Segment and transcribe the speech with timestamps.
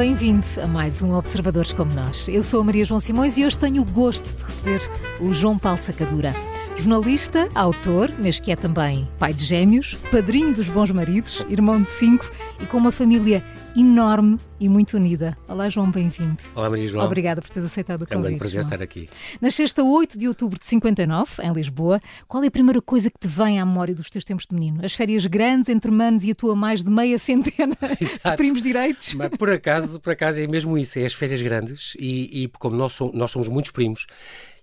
[0.00, 2.26] bem-vindo a mais um Observadores como Nós.
[2.26, 4.80] Eu sou a Maria João Simões e hoje tenho o gosto de receber
[5.20, 6.34] o João Paulo Sacadura.
[6.74, 11.90] Jornalista, autor, mas que é também pai de gêmeos, padrinho dos bons maridos, irmão de
[11.90, 13.44] cinco e com uma família
[13.76, 15.36] enorme e muito unida.
[15.48, 16.36] Olá, João, bem-vindo.
[16.54, 17.06] Olá, Maria João.
[17.06, 18.14] Obrigada por ter aceitado o convite.
[18.14, 18.72] É um grande prazer João.
[18.72, 19.08] estar aqui.
[19.40, 22.00] Nasceste a 8 de outubro de 59, em Lisboa.
[22.26, 24.84] Qual é a primeira coisa que te vem à memória dos teus tempos de menino?
[24.84, 28.36] As férias grandes entre manos e a tua mais de meia centena de Exato.
[28.36, 29.14] primos direitos?
[29.14, 32.76] Mas por acaso, por acaso é mesmo isso, é as férias grandes e, e como
[32.76, 34.06] nós somos, nós somos muitos primos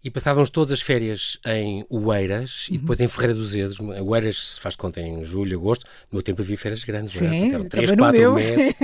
[0.03, 2.75] e passávamos todas as férias em Oeiras Uhum.
[2.75, 3.77] e depois em Ferreira dos Ezes.
[3.79, 5.85] Oeiras se faz conta em julho, agosto.
[6.11, 7.55] No meu tempo havia férias grandes, não Sim, era?
[7.55, 8.33] Eram três, também no quatro meu.
[8.33, 8.75] meses.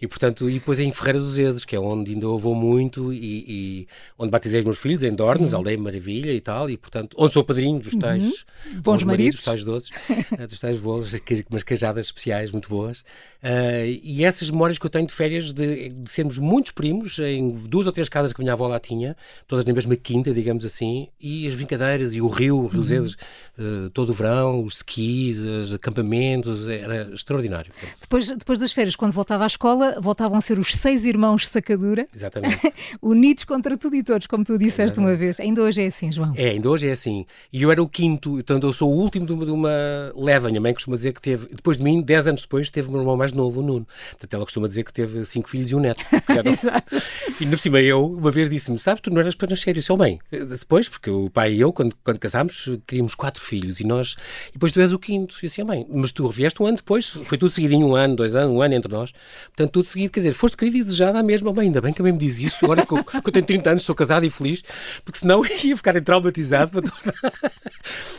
[0.00, 3.12] E portanto, e depois em Ferreira dos Ezes, que é onde ainda eu vou muito
[3.12, 7.16] e, e onde batizei os meus filhos, em Dornes, Aldeia Maravilha e tal, e portanto,
[7.18, 8.80] onde sou padrinho dos tais Uhum.
[8.80, 9.36] Bons maridos.
[9.36, 9.90] dos tais doces,
[10.38, 11.12] eh, dos tais bolos,
[11.50, 13.04] umas cajadas especiais muito boas.
[13.42, 17.48] Ah, e essas memórias que eu tenho de férias de, de sermos muitos primos, em
[17.48, 20.43] duas ou três casas que a minha avó lá tinha, todas na mesma quinta, digamos
[20.64, 23.08] assim, e as brincadeiras, e o rio, o Rio Uhum.
[23.56, 27.70] Eh, todo o verão, os skis, os acampamentos, era extraordinário.
[28.00, 32.08] Depois, depois das férias, quando voltava à escola, voltavam a ser os seis irmãos Sacadura,
[32.12, 32.60] Exatamente.
[33.00, 35.38] unidos contra tudo e todos, como tu disseste uma vez.
[35.38, 36.32] Ainda hoje é assim, João.
[36.36, 37.24] É, ainda hoje é assim.
[37.52, 40.48] E eu era o quinto, portanto eu sou o último de uma, de uma leva.
[40.48, 42.90] A minha mãe costuma dizer que teve, depois de mim, 10 anos depois, teve o
[42.90, 43.86] meu irmão mais novo, o Nuno.
[44.10, 46.04] Portanto ela costuma dizer que teve cinco filhos e um neto.
[46.44, 46.96] não- Exato.
[47.40, 49.70] E por cima eu, uma vez disse-me, sabes, tu não eras para nascer.
[49.70, 53.42] Eu disse, oh mãe, depois, porque o pai e eu, quando, quando casámos, queríamos quatro
[53.42, 54.16] filhos e nós,
[54.50, 55.34] e depois tu és o quinto.
[55.38, 58.16] E disse, oh mãe, mas tu vieste um ano depois, foi tudo seguidinho, um ano,
[58.16, 59.12] dois anos, um ano entre nós.
[59.46, 61.52] Portanto, tudo seguido, quer dizer, foste querida e desejada à mesma.
[61.52, 63.46] Bem, ainda bem que a mãe me diz isso, agora que eu, que eu tenho
[63.46, 64.62] 30 anos, sou casado e feliz,
[65.04, 66.70] porque senão eu ia ficar traumatizado.
[66.70, 67.32] para toda-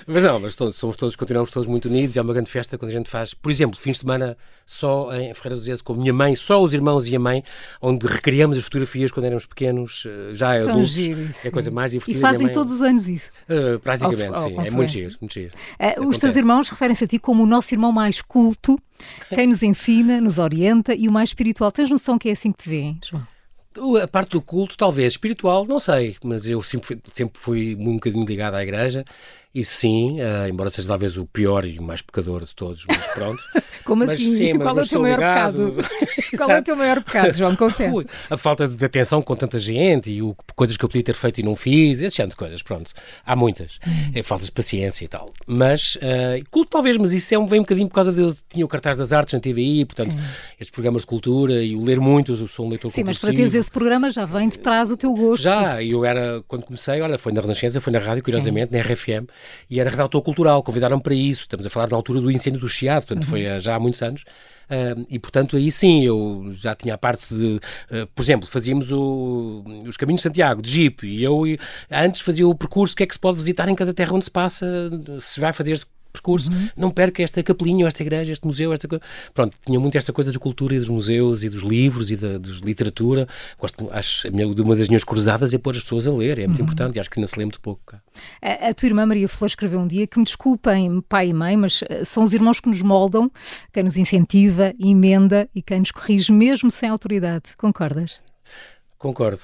[0.08, 2.78] mas não, mas todos, somos todos, continuamos todos muito unidos e é uma grande festa
[2.78, 5.94] quando a gente faz, por exemplo, fins de semana só em Ferreira dos Ezes com
[5.94, 7.44] a minha mãe, só os irmãos e a mãe,
[7.82, 10.90] onde recriamos as fotografias quando éramos pequenos, eh, já adultos.
[10.90, 13.32] giro é a coisa mais E fazem mãe- todos os anos isso.
[13.50, 14.48] Eh, praticamente, Ao- ao sim.
[14.48, 14.72] É conferência.
[14.76, 15.52] muito giro, muito giro.
[15.80, 18.80] Eh, os teus irmãos referem-se a ti como o nosso irmão mais culto,
[19.30, 21.72] quem nos ensina, nos orienta e o mais espiritual.
[21.72, 23.26] Tens noção que é assim que te vêem, João?
[24.02, 25.14] A parte do culto, talvez.
[25.14, 26.16] Espiritual, não sei.
[26.24, 29.04] Mas eu sempre fui, sempre fui um bocadinho ligado à igreja.
[29.56, 33.08] E sim, eh, embora seja talvez o pior e o mais pecador de todos, mas
[33.08, 33.42] pronto.
[33.86, 34.36] Como Mas assim?
[34.36, 35.72] sim, Qual é o teu maior ligado.
[35.72, 35.90] pecado?
[36.38, 37.56] Qual é o teu maior pecado, João?
[37.56, 37.96] Confessa.
[37.96, 41.14] Ui, A falta de atenção com tanta gente e o, coisas que eu podia ter
[41.16, 42.92] feito e não fiz, esse género de coisas, pronto.
[43.24, 43.78] Há muitas.
[43.88, 44.12] Hum.
[44.16, 45.32] É falta de paciência e tal.
[45.46, 48.36] Mas, eh, culto talvez, mas isso é um, vem um bocadinho por causa de eu
[48.50, 50.16] tinha o cartaz das artes na TVI, portanto,
[50.54, 53.34] estes programas de cultura e o ler muito, eu sou um leitor Sim, mas para
[53.34, 55.44] teres esse programa já vem de trás o teu gosto.
[55.44, 58.82] Já, e eu era, quando comecei, olha, foi na Renascença, foi na rádio, curiosamente, na
[58.82, 59.28] RFM,
[59.70, 61.42] e era redator cultural, convidaram para isso.
[61.42, 64.02] Estamos a falar na altura do incêndio do Chiado, portanto, foi eh, já há muitos
[64.02, 64.24] anos.
[64.70, 67.60] Ah, e portanto, aí sim, eu já tinha a parte de.
[67.92, 71.44] ah, por exemplo, fazíamos o- os caminhos de Santiago, de Jeep, e eu
[71.92, 74.26] antes fazia o percurso, o que é que se pode visitar em cada terra onde
[74.26, 74.66] se passa,
[75.22, 75.80] se vai fazer
[76.16, 79.04] percurso, não perca esta capelinha, esta igreja, este museu, esta coisa.
[79.34, 82.38] Pronto, tinha muito esta coisa da cultura e dos museus e dos livros e da
[82.64, 83.28] literatura.
[83.60, 86.40] Gosto, acho, a minha, de uma das minhas cruzadas é pôr as pessoas a ler,
[86.40, 87.96] é muito importante e acho que ainda se lê muito pouco.
[88.42, 91.58] A, a tua irmã Maria Flor escreveu um dia que me desculpem, pai e mãe,
[91.58, 93.32] mas eh, são os irmãos que nos moldam,
[93.74, 97.44] quem nos incentiva, emenda e quem nos corrige mesmo sem autoridade.
[97.58, 98.22] Concordas?
[98.98, 99.42] Concordo.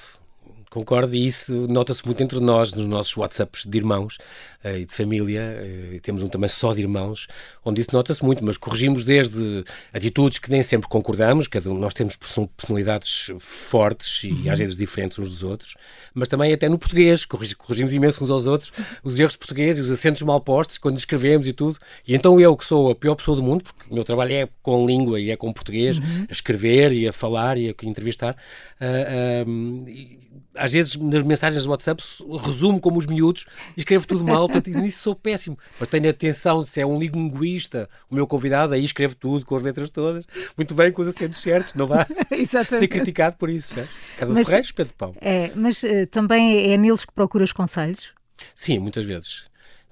[0.72, 4.16] Concordo, e isso nota-se muito entre nós, nos nossos WhatsApps de irmãos
[4.64, 5.40] e de família.
[5.40, 7.26] eh, temos um também só de irmãos,
[7.64, 11.92] onde isso nota-se muito, mas corrigimos desde atitudes que nem sempre concordamos, cada um, nós
[11.94, 15.74] temos person- personalidades fortes e às vezes diferentes uns dos outros,
[16.14, 19.78] mas também até no português, corrigi- corrigimos imenso uns aos outros os erros de português
[19.78, 21.78] e os acentos mal postos quando escrevemos e tudo.
[22.06, 24.48] E então eu, que sou a pior pessoa do mundo, porque o meu trabalho é
[24.62, 25.98] com língua e é com português,
[26.28, 28.36] a escrever e a falar e a entrevistar,
[28.80, 29.44] ah,
[29.88, 30.18] e
[30.54, 32.02] às vezes nas mensagens do WhatsApp
[32.44, 33.46] resumo como os miúdos
[33.76, 35.58] e escrevo tudo mal, portanto nisso sou péssimo.
[35.80, 39.62] Mas tenho atenção, se é um linguista, o meu convidado, aí escreve tudo com as
[39.62, 40.24] letras todas,
[40.56, 42.06] muito bem, com os acentos certos, não vai
[42.68, 43.74] ser criticado por isso.
[43.74, 43.88] Percebe?
[44.18, 45.14] Casa Mas- de Ferreiros, Pedro Pão.
[45.20, 48.08] É, mas eh, também é neles que procuras conselhos?
[48.54, 49.44] Sim, muitas vezes.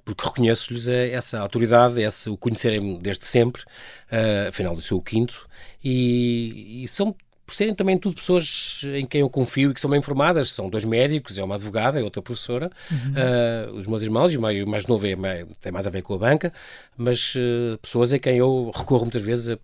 [0.05, 3.63] Porque reconheço-lhes eh, essa autoridade, esse, o conhecerem-me desde sempre,
[4.11, 5.47] eh, afinal eu sou o quinto,
[5.85, 7.15] e, e são,
[7.51, 10.71] por serem também tudo pessoas em quem eu confio e que são bem informadas, são
[10.71, 12.71] dois médicos, é uma advogada, é outra professora,
[13.17, 16.03] eh, os meus irmãos, e o mais, o mais novo é, tem mais a ver
[16.03, 16.53] com a banca,
[16.97, 19.59] mas eh, pessoas em quem eu recorro muitas vezes a-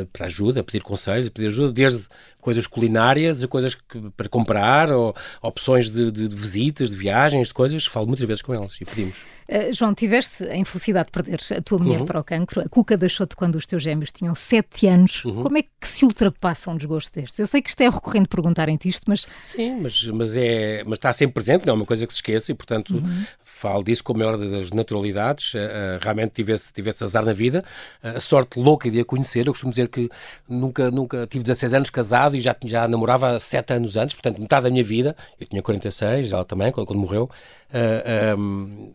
[0.00, 2.04] a- para ajuda, a pedir conselhos, a pedir ajuda, desde
[2.42, 7.48] coisas culinárias a coisas que, para comprar, ou opções de, de, de, visitas, de viagens,
[7.48, 7.86] de coisas.
[7.86, 9.16] Falo muitas vezes com eles e pedimos.
[9.48, 12.06] Uh, João, tiveste a infelicidade de perder a tua mulher uhum.
[12.06, 12.60] para o cancro.
[12.60, 15.24] A Cuca deixou-te quando os teus gêmeos tinham 7 anos.
[15.24, 15.42] Uhum.
[15.42, 17.38] Como é que se ultrapassa um desgosto destes?
[17.38, 19.26] Eu sei que isto é recorrente perguntarem-te isto, mas...
[19.42, 22.50] Sim, mas, mas, é, mas está sempre presente, não é uma coisa que se esqueça
[22.50, 23.24] e, portanto, uhum.
[23.42, 25.54] falo disso com a maior das naturalidades.
[25.54, 27.64] Uh, realmente tivesse, tivesse azar na vida.
[28.02, 29.46] Uh, a sorte louca de a conhecer.
[29.46, 30.10] Eu costumo dizer que
[30.48, 34.64] nunca, nunca tive 16 anos casado e já, já namorava 7 anos antes, portanto, metade
[34.64, 35.16] da minha vida.
[35.40, 37.30] Eu tinha 46, ela também, quando, quando morreu.
[37.70, 38.92] Uh, um,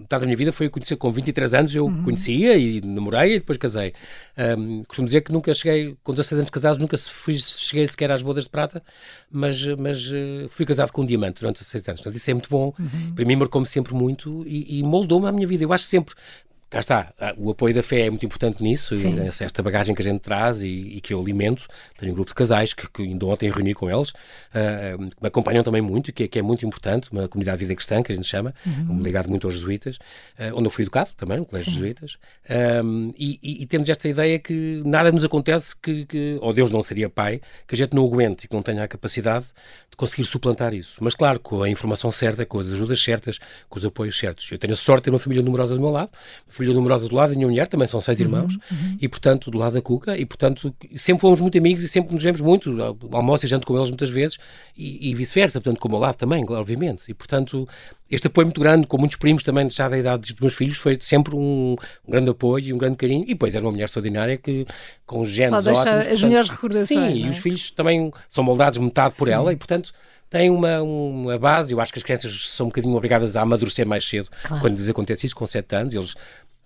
[0.00, 2.02] metade da minha vida foi conhecer com 23 anos, eu uhum.
[2.02, 3.92] conhecia e namorei e depois casei.
[4.58, 8.22] Um, costumo dizer que nunca cheguei, com 16 anos casados, nunca fui, cheguei sequer às
[8.22, 8.82] bodas de prata,
[9.30, 12.00] mas, mas uh, fui casado com um diamante durante 16 anos.
[12.00, 12.74] Portanto, isso é muito bom.
[12.78, 13.14] Uhum.
[13.14, 15.64] Para mim marcou-me sempre muito e, e moldou-me a minha vida.
[15.64, 16.14] Eu acho sempre,
[16.70, 20.00] cá está, ah, o apoio da fé é muito importante nisso, e esta bagagem que
[20.00, 21.66] a gente traz e, e, que eu alimento.
[21.98, 25.26] Tenho um grupo de casais que, que ainda ontem reuni com eles, uh, que me
[25.26, 28.14] acompanham também muito, que, que, é muito importante, uma comunidade de vida cristã, que a
[28.14, 29.02] gente chama, uhum.
[29.02, 31.78] ligado muito aos jesuítas, uh, onde eu fui educado também, no colégio Sim.
[31.78, 32.16] jesuítas,
[32.84, 36.70] um, e, e, e, temos esta ideia que nada nos acontece que, que, ou Deus
[36.70, 39.46] não seria pai, que a gente não aguente e que não tenha a capacidade
[39.90, 40.98] de conseguir suplantar isso.
[41.00, 44.50] Mas claro, com a informação certa, com as ajudas certas, com os apoios certos.
[44.52, 46.10] Eu tenho a sorte de ter uma família numerosa do meu lado,
[46.60, 48.96] filha numerosa do lado da minha mulher, também são seis uhum, irmãos, uhum.
[49.00, 52.22] e portanto, do lado da Cuca, e portanto, sempre fomos muito amigos e sempre nos
[52.22, 52.70] vemos muito,
[53.12, 54.38] almoço e janto com eles muitas vezes,
[54.76, 57.68] e, e vice-versa, portanto, com o meu lado também, obviamente, e portanto,
[58.10, 60.96] este apoio muito grande, com muitos primos também já da idade dos meus filhos, foi
[61.00, 61.76] sempre um,
[62.06, 64.66] um grande apoio e um grande carinho, e depois era uma mulher extraordinária que,
[65.06, 66.88] com genes Só deixa ótimos, as portanto, melhores recordações.
[66.88, 67.16] Sim, é?
[67.16, 69.34] e os filhos também são moldados metade por sim.
[69.34, 69.92] ela, e portanto
[70.30, 71.72] tem uma, uma base.
[71.72, 74.62] Eu acho que as crianças são um bocadinho obrigadas a amadurecer mais cedo claro.
[74.62, 75.94] quando lhes acontece isso, com 7 anos.
[75.94, 76.14] Eles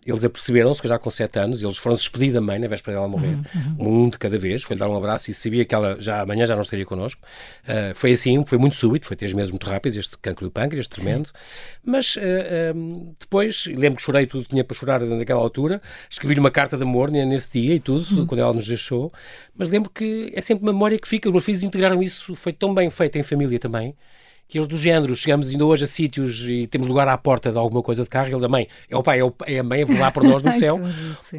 [0.04, 3.08] eles aperceberam-se que já com 7 anos, eles foram-se despedir da mãe na véspera dela
[3.08, 4.04] morrer, uhum, uhum.
[4.04, 6.54] um de cada vez, foi-lhe dar um abraço e sabia que ela já amanhã já
[6.54, 7.20] não estaria connosco.
[7.64, 10.86] Uh, foi assim, foi muito súbito, foi três meses muito rápidos, este cancro do pâncreas,
[10.86, 11.28] tremendo.
[11.28, 11.32] Sim.
[11.84, 15.80] Mas uh, um, depois, lembro que chorei tudo tinha para chorar naquela altura,
[16.10, 18.26] escrevi-lhe uma carta de amor nesse dia e tudo, uhum.
[18.26, 19.12] quando ela nos deixou.
[19.56, 22.74] Mas lembro que é sempre memória que fica, os meus filhos integraram isso, foi tão
[22.74, 23.94] bem feito em família também
[24.54, 27.58] que eles do género, chegamos ainda hoje a sítios e temos lugar à porta de
[27.58, 29.64] alguma coisa de carro, e eles, a mãe, é o pai, é, o, é a
[29.64, 30.80] mãe a voar por nós no céu.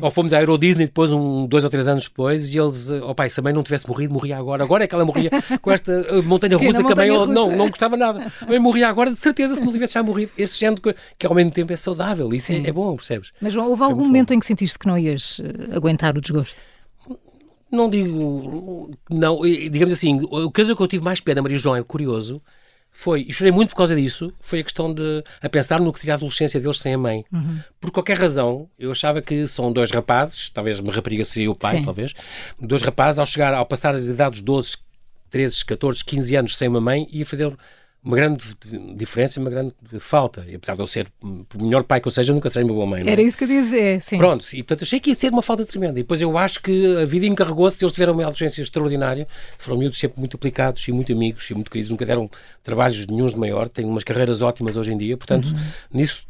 [0.01, 3.12] ou fomos à Euro Disney depois, um, dois ou três anos depois, e eles, ó
[3.12, 4.65] oh, pai, se a mãe não tivesse morrido, morria agora.
[4.65, 5.31] Agora é que ela morria
[5.62, 8.29] com esta uh, montanha russa que a mãe não, não gostava nada.
[8.41, 10.33] A mãe morria agora, de certeza, se não tivesse já morrido.
[10.38, 13.31] Esse género que, que ao mesmo tempo é saudável, isso é, é, bom, percebes?
[13.39, 14.33] Mas João, houve é algum momento bom.
[14.33, 16.62] em que sentiste que não ias uh, aguentar o desgosto?
[17.71, 21.77] Não digo, não, digamos assim, o caso que eu tive mais pé da Maria João
[21.77, 22.41] é curioso,
[22.97, 26.00] foi, e chorei muito por causa disso, foi a questão de a pensar no que
[26.00, 27.25] seria a adolescência deles sem a mãe.
[27.31, 27.59] Uhum.
[27.80, 31.77] Por qualquer razão, eu achava que são dois rapazes, talvez uma rapariga seria o pai,
[31.77, 31.83] Sim.
[31.83, 32.13] talvez,
[32.57, 34.77] dois rapazes, ao chegar, ao passar as idades 12,
[35.30, 37.53] 13, 14, 15 anos sem uma mãe, ia fazer
[38.06, 38.44] uma grande
[38.96, 40.46] diferença e uma grande falta.
[40.48, 42.86] E apesar de eu ser o melhor pai que eu seja, nunca serei uma boa
[42.86, 43.04] mãe.
[43.06, 44.18] Era isso que eu dizer, sim.
[44.18, 46.00] Pronto, e portanto achei que ia ser uma falta tremenda.
[46.00, 50.00] E depois eu acho que a vida encarregou-se, eles tiveram uma adolescência extraordinária, foram miúdos
[50.00, 52.30] sempre muito aplicados e muito amigos e muito queridos, nunca deram
[52.63, 55.56] trabalhos nenhums de maior, têm umas carreiras ótimas hoje em dia, portanto, uhum.
[55.94, 56.25] nisso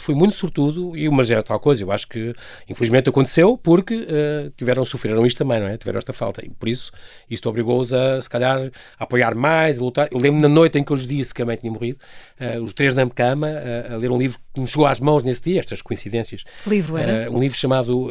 [0.00, 1.82] fui muito sortudo e uma é tal coisa.
[1.82, 2.34] Eu acho que
[2.68, 5.76] infelizmente aconteceu porque uh, tiveram, sofreram isto também, não é?
[5.76, 6.44] Tiveram esta falta.
[6.44, 6.92] E por isso,
[7.28, 10.08] isto obrigou-os a, se calhar, a apoiar mais, a lutar.
[10.10, 11.98] Eu lembro na noite em que eu lhes disse que a mãe tinha morrido,
[12.40, 15.22] uh, os três na cama, uh, a ler um livro que me chegou às mãos
[15.22, 16.44] nesse dia, estas coincidências.
[16.64, 17.30] Que livro era?
[17.30, 18.10] um livro chamado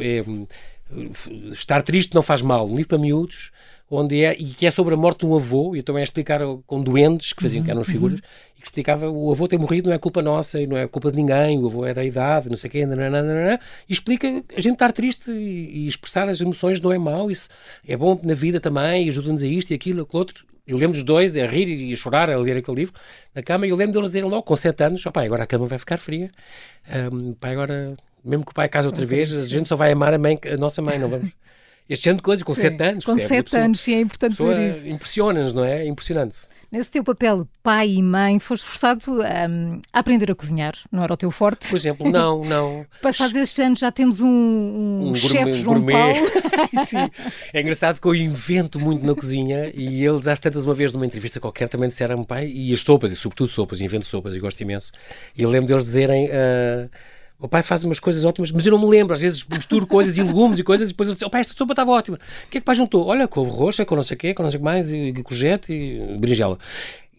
[1.52, 3.50] Estar Triste Não Faz Mal, um livro para miúdos,
[3.90, 6.04] onde é, e que é sobre a morte de um avô, e eu também a
[6.04, 8.26] explicar com doentes que faziam, uhum, que eram figuras, uhum.
[8.56, 11.10] e que explicava o avô ter morrido não é culpa nossa e não é culpa
[11.10, 14.60] de ninguém, o avô era a idade, não sei o quê, nananana, e explica a
[14.60, 17.48] gente estar triste e, e, expressar as emoções não é mau, isso
[17.86, 21.04] é bom na vida também, ajuda-nos a isto e aquilo, aquilo outro, eu lembro dos
[21.04, 22.94] dois a rir e a chorar a ler aquele livro
[23.34, 25.46] na cama e eu lembro deles dizerem logo, com 7 anos, oh, pai, agora a
[25.46, 26.30] cama vai ficar fria.
[27.12, 30.12] Um, pai, agora, mesmo que o pai case outra vez, a gente só vai amar
[30.12, 31.30] a, mãe, a nossa mãe, não vamos.
[31.88, 33.04] Este género de coisas, com 7 anos.
[33.04, 34.86] Com 7 anos, sim, é importante dizer isso.
[34.88, 35.84] Impressiona-nos, não é?
[35.84, 36.36] é impressionante.
[36.70, 41.04] Nesse teu papel de pai e mãe, foste forçado um, a aprender a cozinhar, não
[41.04, 41.68] era o teu forte?
[41.68, 42.84] Por exemplo, não, não.
[43.00, 45.92] Passados estes anos já temos um, um, um chefe João gourmet.
[45.92, 46.26] Paulo.
[46.84, 47.08] Sim.
[47.52, 51.06] É engraçado que eu invento muito na cozinha e eles, às tantas, uma vez numa
[51.06, 54.60] entrevista qualquer, também disseram pai, e as sopas, e sobretudo sopas, invento sopas e gosto
[54.60, 54.90] imenso.
[55.36, 56.26] E eu lembro deles dizerem.
[56.26, 56.90] Uh,
[57.38, 59.14] o pai faz umas coisas ótimas, mas eu não me lembro.
[59.14, 61.54] Às vezes misturo coisas e legumes e coisas e depois eu digo, o pai, esta
[61.54, 62.16] sopa estava ótima.
[62.16, 63.06] O que é que o pai juntou?
[63.06, 64.96] Olha, couve roxa, com não sei o quê, com não sei o que mais, e,
[65.08, 66.58] e e berinjela.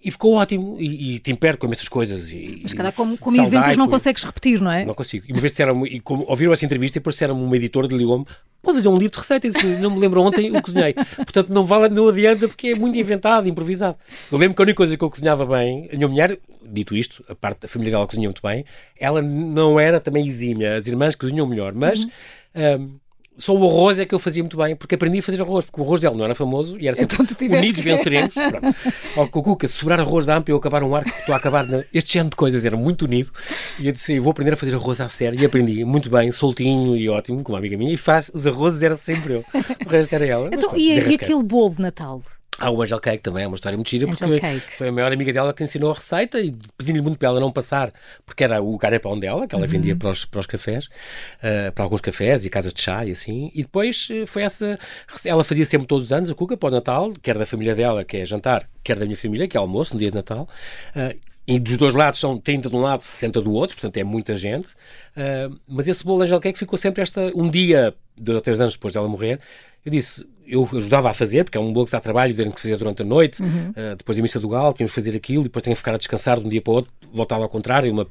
[0.04, 2.32] E ficou ótimo, e, e tempero com essas coisas.
[2.32, 4.86] E, Mas cada como, como inventas não consegues repetir, não é?
[4.86, 5.26] Não consigo.
[5.28, 7.96] E uma vez disseram e como ouviram essa entrevista e depois disseram-me uma editora de
[7.96, 8.26] ligou-me,
[8.62, 10.94] pode fazer um livro de receitas, não me lembro ontem o cozinhei.
[10.94, 13.98] Portanto, não vale, não adianta porque é muito inventado, improvisado.
[14.32, 17.26] Eu lembro que a única coisa que eu cozinhava bem, a minha mulher, dito isto,
[17.28, 18.66] a parte da família dela cozinha muito bem,
[19.00, 22.04] ela não era também exímia, as irmãs cozinham melhor, mas...
[22.04, 22.10] Uhum.
[22.56, 23.07] Um,
[23.38, 25.80] só o arroz é que eu fazia muito bem, porque aprendi a fazer arroz, porque
[25.80, 27.90] o arroz dela não era famoso e era sempre então, unidos que...
[27.90, 28.36] venceremos.
[29.16, 31.38] Ó, com o Cuca, se sobrar arroz dá para eu acabar um arco, estou a
[31.38, 31.68] acabar.
[31.68, 31.84] Na...
[31.94, 33.32] Este género de coisas era muito unido
[33.80, 36.96] e eu disse: vou aprender a fazer arroz à série e aprendi muito bem, soltinho
[36.96, 39.46] e ótimo, com uma amiga minha, e faz os arrozes era sempre eu.
[39.86, 40.50] O resto era ela.
[40.52, 42.22] Então, e, e aquele bolo de Natal?
[42.60, 45.32] Ah, o Angel Cake também é uma história muito gira, porque foi a maior amiga
[45.32, 47.94] dela que ensinou a receita e pedindo-lhe muito para ela não passar,
[48.26, 49.70] porque era o ganha-pão dela, que ela uhum.
[49.70, 53.12] vendia para os, para os cafés, uh, para alguns cafés e casas de chá e
[53.12, 53.52] assim.
[53.54, 54.80] E depois uh, foi essa.
[55.24, 58.04] Ela fazia sempre todos os anos a cuca para o Natal, quer da família dela,
[58.04, 60.48] que é jantar, quer da minha família, que é almoço no dia de Natal.
[60.96, 64.04] Uh, e dos dois lados são 30 de um lado, 60 do outro, portanto é
[64.04, 64.68] muita gente.
[65.16, 67.32] Uh, mas esse bolo Angel Cake ficou sempre esta.
[67.34, 69.40] Um dia, dois ou três anos depois dela morrer,
[69.88, 72.62] eu disse, eu ajudava a fazer, porque é um bolo que dá trabalho, tenho que
[72.62, 73.72] fazer durante a noite, uhum.
[73.72, 75.98] uh, depois da missa do galo, tínhamos que fazer aquilo, depois tenho que ficar a
[75.98, 78.08] descansar de um dia para o outro, voltar ao contrário, uma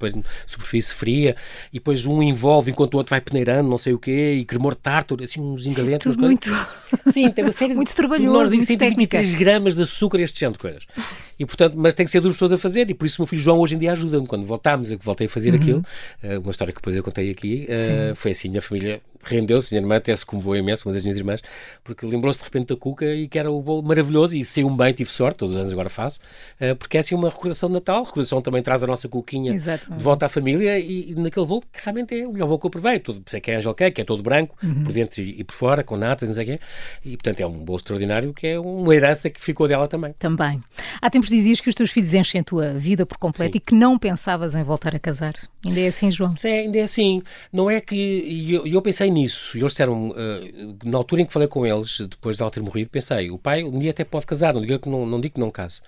[0.46, 1.36] superfície fria,
[1.72, 4.74] e depois um envolve enquanto o outro vai peneirando, não sei o quê, e cremor
[4.74, 6.10] tártaro, assim, uns ingredientes.
[6.10, 6.50] Tudo muito...
[7.06, 8.26] Sim, tem uma série muito de...
[8.58, 10.86] muito 123 gramas de açúcar, este género de coisas.
[11.38, 13.26] E, portanto, mas tem que ser duas pessoas a fazer, e por isso o meu
[13.26, 14.26] filho João hoje em dia ajuda-me.
[14.26, 15.60] Quando voltámos, eu voltei a fazer uhum.
[15.60, 15.82] aquilo,
[16.22, 19.00] uh, uma história que depois eu contei aqui, uh, foi assim, minha família
[19.34, 21.42] rendeu-se, minha irmã até se comoveu imenso, uma das minhas irmãs,
[21.82, 24.76] porque lembrou-se de repente da cuca e que era o bolo maravilhoso e saiu um
[24.76, 26.20] bem, tive sorte, todos os anos agora faço,
[26.60, 29.98] uh, porque é assim uma recordação de Natal, recordação também traz a nossa cuquinha Exatamente.
[29.98, 32.66] de volta à família e, e, naquele bolo que realmente é o melhor bolo que
[32.66, 34.84] eu provei, tudo, sei que é Angel Cake, que é todo branco, uhum.
[34.84, 36.60] por dentro e, e, por fora, com natas, não sei o quê,
[37.04, 40.14] e portanto é um bolo extraordinário que é uma herança que ficou dela também.
[40.18, 40.62] Também.
[41.00, 43.58] Há tempos dizias que os teus filhos enchem a tua vida por completo Sim.
[43.58, 45.34] e que não pensavas em voltar a casar.
[45.64, 46.36] Ainda é assim, João?
[46.36, 47.22] Sim, ainda é assim.
[47.52, 47.96] Não é que.
[47.96, 49.56] E eu, eu, pensei nisso.
[49.56, 52.62] E eles disseram, uh, na altura em que falei com eles, depois de ela ter
[52.62, 55.34] morrido, pensei: o pai um dia até pode casar, não digo que não, não, digo
[55.34, 55.80] que não case.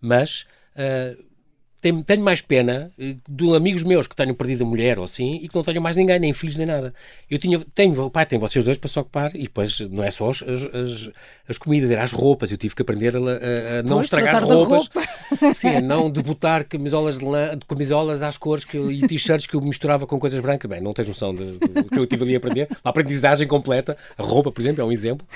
[0.00, 0.46] Mas.
[0.74, 1.35] Uh,
[1.80, 5.40] tenho, tenho, mais pena eh, de amigos meus que tenham perdido a mulher ou assim
[5.42, 6.92] e que não tenham mais ninguém, nem filhos, nem nada.
[7.30, 10.10] Eu tinha, tenho, o pai tem vocês dois para se ocupar e depois não é
[10.10, 11.10] só as, as,
[11.48, 12.50] as comidas, era as roupas.
[12.50, 14.88] Eu tive que aprender a, a, a não pois, estragar roupas.
[14.88, 15.54] Roupa.
[15.54, 19.54] Sim, a não debutar camisolas, de lã, camisolas às cores que eu, e t-shirts que
[19.54, 20.70] eu misturava com coisas brancas.
[20.70, 22.68] Bem, não tens noção do que eu tive ali a aprender.
[22.82, 23.96] A aprendizagem completa.
[24.16, 25.26] A roupa, por exemplo, é um exemplo.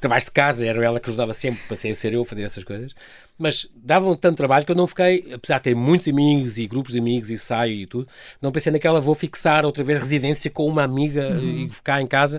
[0.00, 2.64] Trabalhos de casa, era ela que ajudava sempre, passei a ser eu a fazer essas
[2.64, 2.94] coisas
[3.40, 6.92] mas davam tanto trabalho que eu não fiquei, apesar de ter muitos amigos e grupos
[6.92, 8.06] de amigos e saio e tudo,
[8.40, 11.64] não pensei naquela vou fixar outra vez residência com uma amiga uhum.
[11.64, 12.38] e ficar em casa.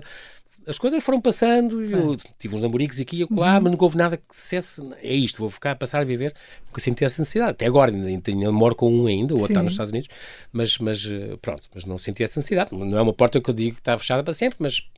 [0.64, 3.62] As coisas foram passando, eu tive uns namoricos aqui e lá, uhum.
[3.62, 6.32] mas nunca houve nada que dissesse é isto, vou ficar a passar a viver,
[6.68, 7.50] nunca senti essa necessidade.
[7.50, 10.08] Até agora, ainda, ainda moro com um ainda, o outro está nos Estados Unidos,
[10.52, 12.72] mas, mas eh, pronto, mas não senti essa necessidade.
[12.72, 14.88] Não é uma porta que eu digo que está fechada para sempre, mas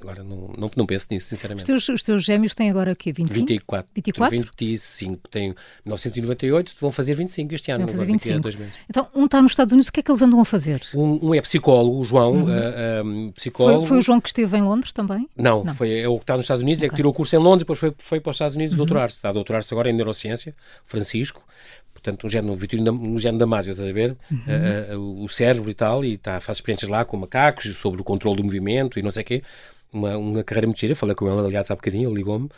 [0.00, 1.62] Agora não, não, não penso nisso, sinceramente.
[1.62, 3.12] Os teus, os teus gêmeos têm agora o quê?
[3.12, 3.46] 25?
[3.46, 3.90] 24.
[3.94, 4.38] 24?
[4.56, 5.28] 25.
[5.28, 7.84] Tenho 1998, vão fazer 25 este ano.
[7.84, 8.48] Vão fazer 25.
[8.88, 10.82] Então, um está nos Estados Unidos, o que é que eles andam a fazer?
[10.94, 12.44] Um, um é psicólogo, o João, uhum.
[12.44, 13.80] uh, uh, psicólogo.
[13.80, 15.28] Foi, foi, o João que esteve em Londres também?
[15.36, 15.74] Não, não.
[15.74, 16.86] foi é o que está nos Estados Unidos, okay.
[16.86, 18.78] é que tirou o curso em Londres, depois foi, foi para os Estados Unidos uhum.
[18.78, 19.16] doutorar-se.
[19.16, 20.54] Está a doutorar-se agora em Neurociência,
[20.86, 21.42] Francisco
[21.92, 22.52] portanto, um género,
[22.92, 24.16] um género Damásio, estás a ver?
[24.30, 24.38] Uhum.
[24.38, 28.04] Uh, uh, o cérebro e tal, e tá, faz experiências lá com macacos sobre o
[28.04, 29.42] controle do movimento e não sei o quê
[29.92, 30.94] uma, uma carreira muito gira.
[30.94, 32.48] Falei com ele, aliás, há bocadinho, ele ligou-me.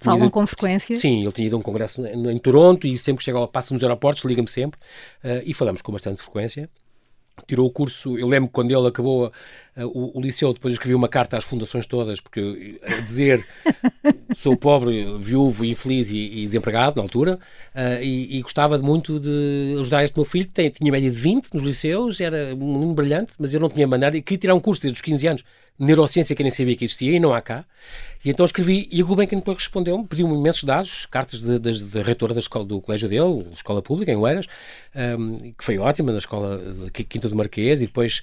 [0.00, 0.96] Falam ido, com frequência?
[0.96, 3.72] Sim, ele tinha ido a um congresso em, em Toronto e sempre que chega, passa
[3.72, 4.78] nos aeroportos, liga-me sempre
[5.24, 6.68] uh, e falamos com bastante frequência
[7.46, 8.18] tirou o curso.
[8.18, 9.30] Eu lembro quando ele acabou uh,
[9.86, 13.46] o, o, liceu, depois escrevi uma carta às fundações todas, porque a dizer
[14.36, 17.38] sou pobre, viúvo, infeliz e, e desempregado na altura,
[17.74, 21.18] uh, e, e, gostava muito de ajudar este meu filho, que tem, tinha média de
[21.18, 24.54] 20 nos liceus, era um menino brilhante, mas eu não tinha maneira, e queria tirar
[24.54, 25.44] um curso desde os 15 anos,
[25.78, 27.64] neurociência que nem sabia que existia, e não há cá.
[28.24, 32.40] E então escrevi, e a Gulbenkian depois respondeu-me, pediu-me imensos dados, cartas da reitora da
[32.40, 34.46] escola, do colégio dele, escola pública, em Oeiras,
[35.18, 36.60] um, que foi ótima, na escola
[36.92, 38.22] Quinta do Marquês, e depois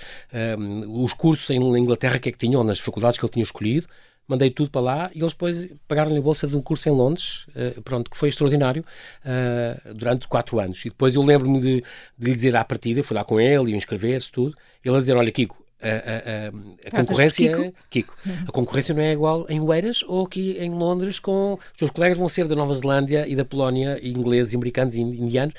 [0.59, 3.87] um, os cursos em Inglaterra que é que tinham, nas faculdades que ele tinha escolhido,
[4.27, 7.45] mandei tudo para lá e eles depois pagaram-lhe a bolsa de um curso em Londres,
[7.49, 8.83] uh, pronto, que foi extraordinário,
[9.23, 10.79] uh, durante quatro anos.
[10.85, 11.83] E depois eu lembro-me de,
[12.17, 15.15] de lhe dizer à partida, fui lá com ele, e inscrever-se, tudo, ele a dizer,
[15.15, 17.75] olha Kiko, a, a, a, concorrência Kiko?
[17.89, 18.13] Kiko.
[18.47, 22.17] a concorrência não é igual em Oeiras ou aqui em Londres com os seus colegas
[22.17, 25.53] vão ser da Nova Zelândia e da Polónia, e ingleses, e americanos e indianos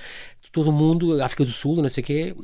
[0.54, 2.36] todo o mundo, África do Sul, não sei o quê,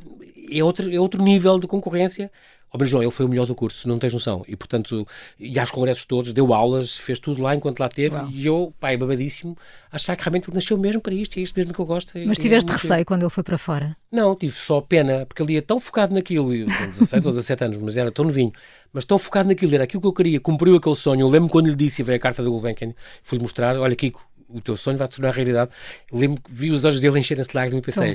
[0.51, 2.31] é outro, é outro nível de concorrência.
[2.73, 4.45] Oh, João, ele foi o melhor do curso, não tens noção.
[4.47, 5.07] E, portanto,
[5.41, 8.15] ia aos congressos todos, deu aulas, fez tudo lá enquanto lá teve.
[8.15, 8.31] Uau.
[8.31, 9.59] E eu, pai, babadíssimo,
[9.91, 12.13] achar que realmente ele nasceu mesmo para isto, é isto mesmo que ele gosta.
[12.25, 13.97] Mas tiveste é receio quando ele foi para fora?
[14.13, 17.77] Não, tive só pena, porque ele ia tão focado naquilo, com 16 ou 17 anos,
[17.79, 18.53] mas era tão novinho,
[18.93, 21.23] mas tão focado naquilo, era aquilo que eu queria, cumpriu aquele sonho.
[21.23, 24.25] Eu lembro quando lhe disse, e veio a carta do Gulbenkian, fui-lhe mostrar, olha, Kiko,
[24.49, 25.71] o teu sonho vai se tornar realidade.
[26.11, 28.15] Eu lembro que vi os olhos dele encherem-se de lágrimas e pensei,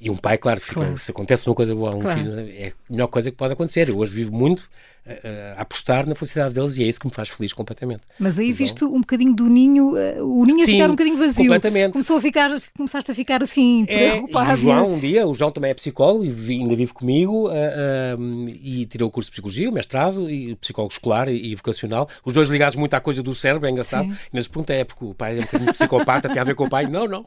[0.00, 0.98] e um pai, claro, fica, claro.
[0.98, 2.20] se acontece uma coisa boa a um claro.
[2.20, 3.88] filho, é a melhor coisa que pode acontecer.
[3.88, 7.12] Eu hoje vivo muito uh, a apostar na felicidade deles e é isso que me
[7.12, 8.02] faz feliz completamente.
[8.18, 10.90] Mas aí, então, visto um bocadinho do ninho, uh, o ninho a sim, ficar um
[10.90, 11.44] bocadinho vazio.
[11.44, 11.92] Completamente.
[11.92, 14.52] Começou a ficar, começaste a ficar assim, é, preocupado.
[14.52, 18.86] o João, um dia, o João também é psicólogo e ainda vive comigo uh, e
[18.86, 22.08] tirou o curso de psicologia, o mestrado, e psicólogo escolar e, e vocacional.
[22.24, 24.08] Os dois ligados muito à coisa do cérebro, é engraçado.
[24.08, 24.16] Sim.
[24.32, 26.68] Mas pergunta é porque o pai é um bocadinho psicopata, tem a ver com o
[26.68, 26.86] pai.
[26.86, 27.26] Não, não.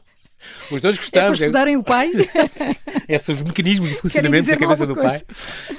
[0.70, 1.40] Os dois gostamos.
[1.40, 2.08] É por estudarem o pai?
[3.08, 5.22] Esses os mecanismos de funcionamento da cabeça do pai.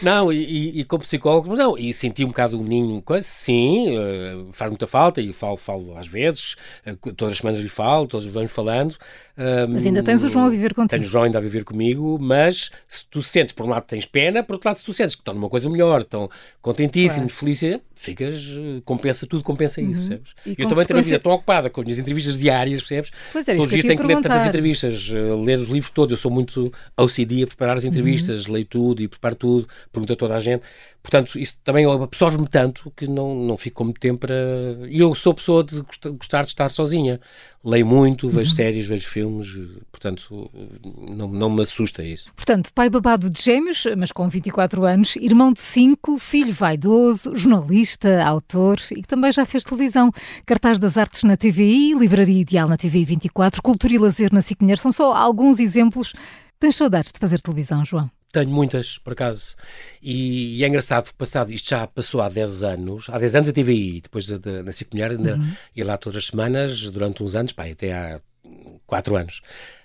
[0.01, 4.49] Não, e, e, como psicólogo, não, e senti um bocado o ninho, coisa, sim, uh,
[4.51, 8.25] faz muita falta, e falo, falo às vezes, uh, todas as semanas lhe falo, todos
[8.25, 8.95] vamos falando.
[9.69, 10.89] Mas ainda tens o João a viver contigo.
[10.89, 14.05] Tenho o João ainda a viver comigo, mas se tu sentes, por um lado tens
[14.05, 16.29] pena, por outro lado se tu sentes que estão numa coisa melhor, estão
[16.61, 17.39] contentíssimos, claro.
[17.39, 20.07] felizes, ficas, eh, compensa, tudo compensa isso, uhum.
[20.07, 20.35] percebes?
[20.45, 23.11] E eu também tenho a vida tão ocupada com as minhas entrevistas diárias, percebes?
[23.31, 26.11] Pois é, Todos os dias tenho que ler tantas entrevistas, uh, ler os livros todos,
[26.11, 27.89] eu sou muito OCD a preparar as uhum.
[27.89, 28.53] entrevistas, uhum.
[28.53, 30.63] leio tudo e preparo tudo, pergunto a toda a gente.
[31.01, 34.35] Portanto, isso também absorve-me tanto que não, não fico com muito tempo para.
[34.89, 37.19] E eu sou pessoa de gostar de estar sozinha.
[37.63, 38.55] Leio muito, vejo uhum.
[38.55, 39.47] séries, vejo filmes,
[39.91, 40.49] portanto,
[40.97, 42.31] não, não me assusta isso.
[42.33, 48.23] Portanto, pai babado de gêmeos, mas com 24 anos, irmão de 5, filho vaidoso, jornalista,
[48.23, 50.11] autor e que também já fez televisão.
[50.45, 54.77] Cartaz das artes na TVI, livraria ideal na TVI 24, cultura e lazer na Siquinher.
[54.77, 56.13] São só alguns exemplos.
[56.59, 58.09] Tens saudades de fazer televisão, João?
[58.31, 59.55] Tenho muitas, por acaso.
[60.01, 63.09] E, e, é engraçado, passado, isto já passou há 10 anos.
[63.09, 65.51] Há 10 anos a TVI, depois de, de, na Cico Mulher, ainda uhum.
[65.75, 68.21] ia lá todas as semanas, durante uns anos, pá, até há
[68.85, 69.41] 4 anos.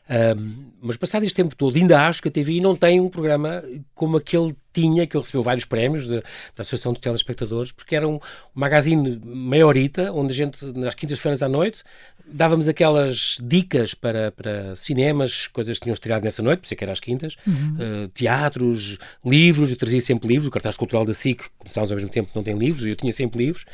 [0.09, 3.65] Um, mas passado este tempo todo, ainda acho que a TVI não tem um programa
[3.95, 8.07] como aquele tinha, que ele recebeu vários prémios de, da Associação de Telespectadores, porque era
[8.07, 8.21] um, um
[8.55, 11.83] magazine maiorita, onde a gente, nas quintas-feiras à noite,
[12.27, 16.77] dávamos aquelas dicas para, para cinemas, coisas que tínhamos tirado nessa noite, por isso é
[16.77, 18.05] que era às quintas, uhum.
[18.05, 22.11] uh, teatros, livros, eu trazia sempre livros, o cartaz cultural da SIC, começámos ao mesmo
[22.11, 23.65] tempo não tem livros, e eu tinha sempre livros,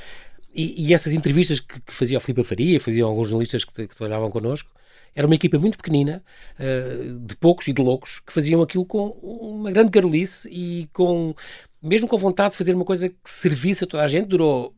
[0.55, 3.97] e, e essas entrevistas que, que fazia o Filipe Faria, faziam alguns jornalistas que, que
[3.97, 4.71] trabalhavam connosco,
[5.15, 6.23] era uma equipa muito pequenina,
[6.59, 11.35] uh, de poucos e de loucos, que faziam aquilo com uma grande carolice e com,
[11.83, 14.29] mesmo com vontade de fazer uma coisa que servisse a toda a gente.
[14.29, 14.75] Durou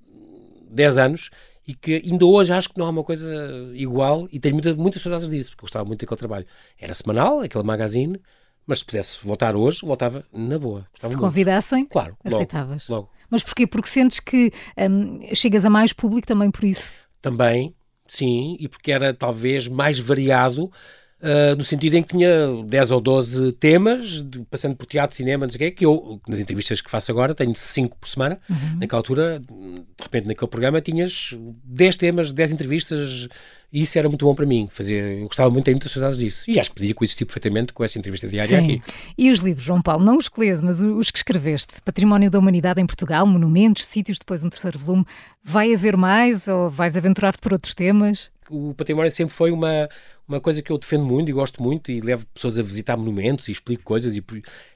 [0.70, 1.30] 10 anos
[1.66, 3.30] e que ainda hoje acho que não há uma coisa
[3.74, 6.46] igual e tenho muita, muitas saudades disso, porque gostava muito daquele trabalho.
[6.78, 8.20] Era semanal, aquele magazine,
[8.66, 10.86] mas se pudesse voltar hoje, voltava na boa.
[10.92, 11.20] Gostava se muito.
[11.20, 12.88] convidassem, claro, aceitavas.
[12.88, 13.12] Logo, logo.
[13.30, 13.66] Mas porquê?
[13.66, 16.90] Porque sentes que hum, chegas a mais público também por isso?
[17.20, 17.74] Também,
[18.12, 23.01] sim, e porque era talvez mais variado, uh, no sentido em que tinha 10 ou
[23.01, 26.83] 12 temas, de, passando por teatro, cinema, não sei o quê, que eu, nas entrevistas
[26.83, 28.38] que faço agora, tenho 5 por semana.
[28.51, 28.81] Uhum.
[28.81, 33.29] Naquela altura, de repente, naquele programa, tinhas 10 temas, 10 entrevistas,
[33.72, 34.68] e isso era muito bom para mim.
[34.70, 36.50] Fazer, eu gostava muito, tenho muitas saudades disso.
[36.50, 38.64] E acho que podia coexistir perfeitamente com essa entrevista diária Sim.
[38.64, 38.82] aqui.
[39.16, 41.80] E os livros, João Paulo, não os que lês, mas os que escreveste.
[41.82, 45.06] Património da Humanidade em Portugal, monumentos, sítios, depois um terceiro volume.
[45.42, 48.30] Vai haver mais ou vais aventurar-te por outros temas?
[48.50, 49.88] O património sempre foi uma,
[50.28, 53.48] uma coisa que eu defendo muito e gosto muito e levo pessoas a visitar monumentos
[53.48, 54.22] e explico coisas e,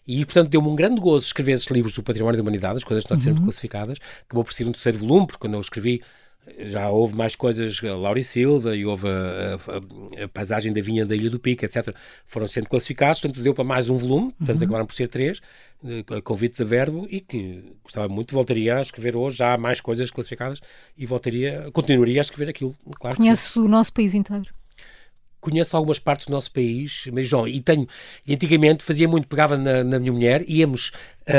[0.07, 3.05] e portanto deu-me um grande gozo escrever esses livros do património da humanidade, as coisas
[3.05, 3.45] que nós temos uhum.
[3.45, 6.03] classificadas, acabou por ser um terceiro volume, porque quando eu escrevi
[6.59, 9.57] já houve mais coisas, Laura e Silva, e houve a,
[10.21, 11.95] a, a, paisagem da vinha da Ilha do Pico, etc.
[12.27, 14.65] Foram sendo classificados, portanto deu para mais um volume, portanto uhum.
[14.65, 15.41] acabaram por ser três,
[16.17, 19.81] a convite da Verbo, e que gostava muito, voltaria a escrever hoje, já há mais
[19.81, 20.61] coisas classificadas,
[20.97, 22.75] e voltaria, continuaria a escrever aquilo.
[22.99, 24.56] Claro Conhece o nosso país inteiro?
[25.41, 27.87] Conheço algumas partes do nosso país, mas João, e tenho,
[28.27, 30.93] e antigamente fazia muito, pegava na, na minha mulher, íamos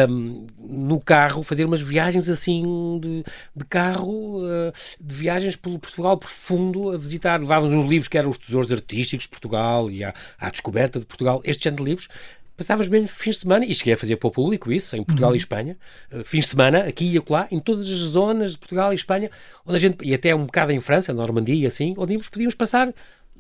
[0.10, 3.24] um, no carro fazer umas viagens assim de,
[3.56, 8.30] de carro, uh, de viagens pelo Portugal profundo, a visitar, levávamos uns livros que eram
[8.30, 12.08] os tesouros artísticos de Portugal e a, a descoberta de Portugal, este género de livros,
[12.56, 15.30] passavas mesmo fins de semana, e cheguei a fazer para o público isso, em Portugal
[15.30, 15.36] uhum.
[15.36, 15.78] e Espanha,
[16.12, 19.30] uh, fins de semana, aqui e acolá, em todas as zonas de Portugal e Espanha,
[19.66, 22.94] onde a gente, e até um bocado em França, Normandia e assim, onde podíamos passar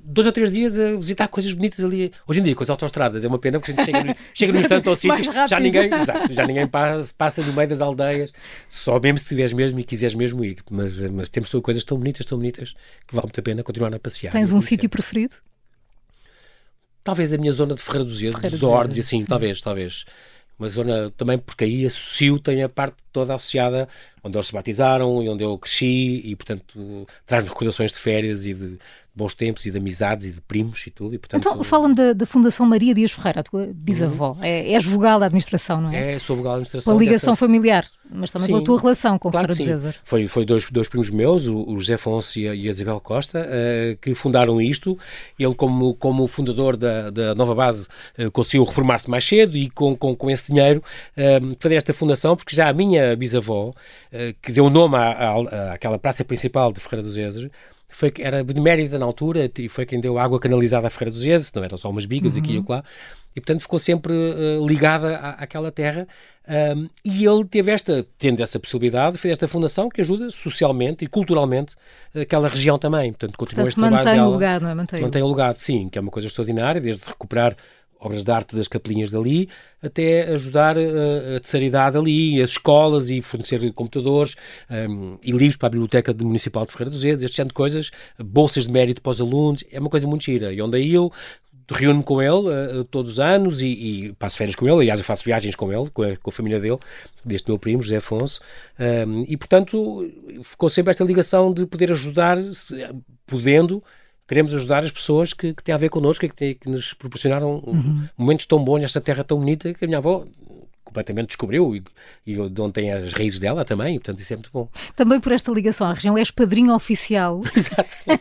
[0.08, 2.12] dois ou três dias a visitar coisas bonitas ali.
[2.26, 4.54] Hoje em dia, com as autostradas, é uma pena porque a gente chega no, chega
[4.54, 8.32] no instante ao sítio, já ninguém, exato, já ninguém passa, passa, no meio das aldeias,
[8.70, 10.58] só mesmo se tiveres mesmo e quiseres mesmo ir.
[10.72, 12.74] Mas, mas temos coisas tão bonitas, tão bonitas,
[13.06, 14.32] que vale muito a pena continuar a passear.
[14.32, 15.36] Tens um sítio preferido?
[17.08, 19.26] talvez a minha zona de Ferreira dos Iesos, de Ordes, assim, sim.
[19.26, 20.04] talvez, talvez.
[20.60, 23.88] Uma zona também, porque aí associo, tem a parte toda associada
[24.22, 28.54] onde eles se batizaram e onde eu cresci e, portanto, traz-me recordações de férias e
[28.54, 28.78] de,
[29.17, 31.15] bons tempos e de amizades e de primos e tudo.
[31.15, 34.34] E, portanto, então, fala-me da, da, Fundação Maria Dias Ferreira, a tua bisavó.
[34.34, 34.43] Uhum.
[34.43, 36.13] É, és vogal da administração, não é?
[36.13, 36.93] É, sou vogal da administração.
[36.93, 37.45] Pela ligação dessa...
[37.45, 39.95] familiar, mas também sim, pela tua relação com claro Ferreira do César.
[40.03, 42.99] Foi, foi dois, dois primos meus, o, o José Afonso e a, e a Isabel
[42.99, 44.97] Costa, uh, que fundaram isto.
[45.39, 47.88] Ele, como, como fundador da, da nova base,
[48.19, 50.84] uh, conseguiu reformar-se mais cedo e com, com, com esse dinheiro
[51.17, 53.73] uh, fazer esta fundação, porque já a minha bisavó,
[54.41, 57.49] que deu o nome à, à, àquela praça principal de Ferreira do César,
[57.89, 61.52] foi, era benemérita na altura e foi quem deu água canalizada à Ferreira dos Ieses,
[61.54, 62.39] não eram só umas bigas uhum.
[62.41, 62.84] aqui e lá,
[63.36, 66.08] e portanto ficou sempre uh, ligada à, àquela terra.
[66.50, 71.08] Um, e ele teve esta, tendo essa possibilidade, fez esta fundação que ajuda socialmente e
[71.08, 71.76] culturalmente
[72.15, 73.12] aquela região também.
[73.12, 74.28] Portanto, continua portanto, este trabalho mantém dela.
[74.28, 74.76] o legado, não é?
[74.76, 77.56] Mantém, mantém o legado, sim, que é uma coisa extraordinária, desde recuperar
[77.99, 79.49] obras de arte das capelinhas dali,
[79.81, 84.36] até ajudar a, a terceiridade ali, as escolas e fornecer computadores
[84.69, 87.91] um, e livros para a Biblioteca Municipal de Ferreira dos Edes, este tipo de coisas,
[88.19, 90.51] bolsas de mérito para os alunos, é uma coisa muito gira.
[90.53, 91.12] E onde aí eu
[91.69, 95.05] reúno-me com ele uh, todos os anos e, e, passo férias com ele, aliás eu
[95.05, 96.79] faço viagens com ele, com a, com a família dele,
[97.25, 98.39] deste meu primo, José Afonso,
[98.79, 100.10] um, e portanto
[100.43, 102.38] ficou sempre esta ligação de poder ajudar,
[103.25, 103.83] podendo,
[104.27, 107.63] queremos ajudar as pessoas que, que têm a ver connosco e que, que nos proporcionaram
[107.65, 108.07] uhum.
[108.17, 110.25] momentos tão bons nesta terra tão bonita que a minha avó
[110.88, 111.84] completamente descobriu e,
[112.26, 114.67] e de onde tem as raízes dela também, e, portanto isso é muito bom.
[114.95, 117.41] Também por esta ligação à região, és padrinho oficial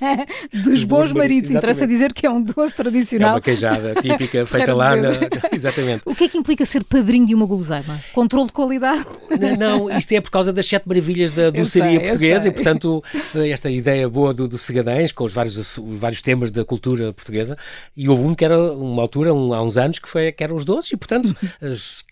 [0.53, 1.51] dos bons, bons maridos.
[1.51, 3.31] Interessa dizer que é um doce tradicional.
[3.31, 4.97] É uma queijada típica feita lá.
[4.97, 5.11] Na...
[5.53, 6.03] exatamente.
[6.05, 8.01] O que é que implica ser padrinho de uma guloseima?
[8.13, 9.07] Controle de qualidade?
[9.59, 13.03] Não, isto é por causa das sete maravilhas da doçaria portuguesa e, portanto,
[13.35, 17.57] esta ideia boa do, do Segadães, com os vários, os vários temas da cultura portuguesa,
[17.97, 20.57] e houve um que era uma altura, um, há uns anos, que, foi, que eram
[20.57, 22.05] os doces, e, portanto, as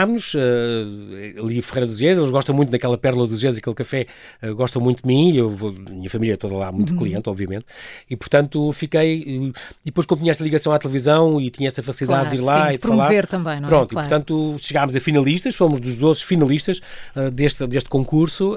[0.00, 4.06] candidatadas uh, ali Ferreira dos Ieses, eles gostam muito daquela Pérola dos Ieses, aquele café,
[4.42, 6.98] uh, gostam muito de mim, eu vou, minha família é toda lá, muito uhum.
[6.98, 7.64] cliente, obviamente,
[8.08, 9.52] e portanto fiquei, e
[9.84, 12.66] depois como tinha esta ligação à televisão e tinha esta facilidade claro, de ir lá
[12.66, 13.70] sim, e de promover falar, também, não é?
[13.70, 14.06] Pronto, claro.
[14.06, 16.80] e portanto chegámos a finalistas, fomos dos 12 finalistas
[17.16, 18.56] uh, deste, deste concurso,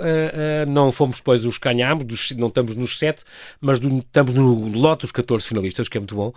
[0.67, 3.23] não fomos depois os que ganhámos, dos, não estamos nos 7,
[3.62, 6.34] mas do, estamos no lote dos 14 finalistas, que é muito bom,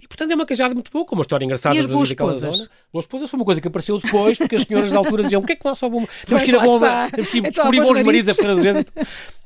[0.00, 2.34] e portanto é uma queijada muito boa, com uma história engraçada e as boas daquela
[2.34, 2.68] zona.
[2.92, 5.42] Boas esposas foi uma coisa que apareceu depois depois, porque as senhoras da altura diziam:
[5.42, 6.08] o que é que nós só vamos.
[6.24, 8.84] Temos que ir a bomba, temos que ir então, descobrir bons maridos a francesa.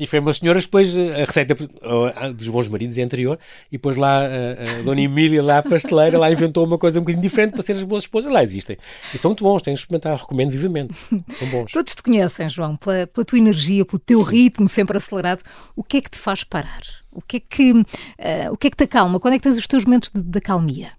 [0.00, 4.20] E foi umas senhoras, depois a receita dos bons maridos é anterior, e depois lá
[4.20, 7.62] a, a Dona Emília, lá a pasteleira, lá inventou uma coisa um bocadinho diferente para
[7.62, 8.32] ser as boas esposas.
[8.32, 8.76] Lá existem.
[9.12, 10.94] E são muito bons, tens de experimentar, recomendo vivamente.
[10.94, 11.72] São bons.
[11.72, 15.42] Todos te conhecem, João, pela, pela tua energia, pelo teu ritmo sempre acelerado.
[15.74, 16.82] O que é que te faz parar?
[17.10, 19.18] O que é que, uh, o que, é que te acalma?
[19.18, 20.92] Quando é que tens os teus momentos de, de acalmia?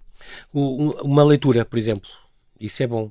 [0.52, 2.10] uma leitura, por exemplo.
[2.60, 3.10] Isso é bom.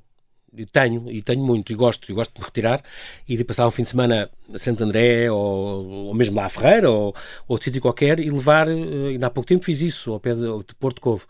[0.55, 2.81] E tenho, e tenho muito, e gosto, e gosto de me retirar
[3.27, 6.49] e de passar um fim de semana a Santo André ou, ou mesmo lá a
[6.49, 7.15] Ferreira ou, ou
[7.47, 10.41] outro sítio qualquer e levar, eh, ainda há pouco tempo fiz isso ao pé de,
[10.41, 11.27] de Porto Covo,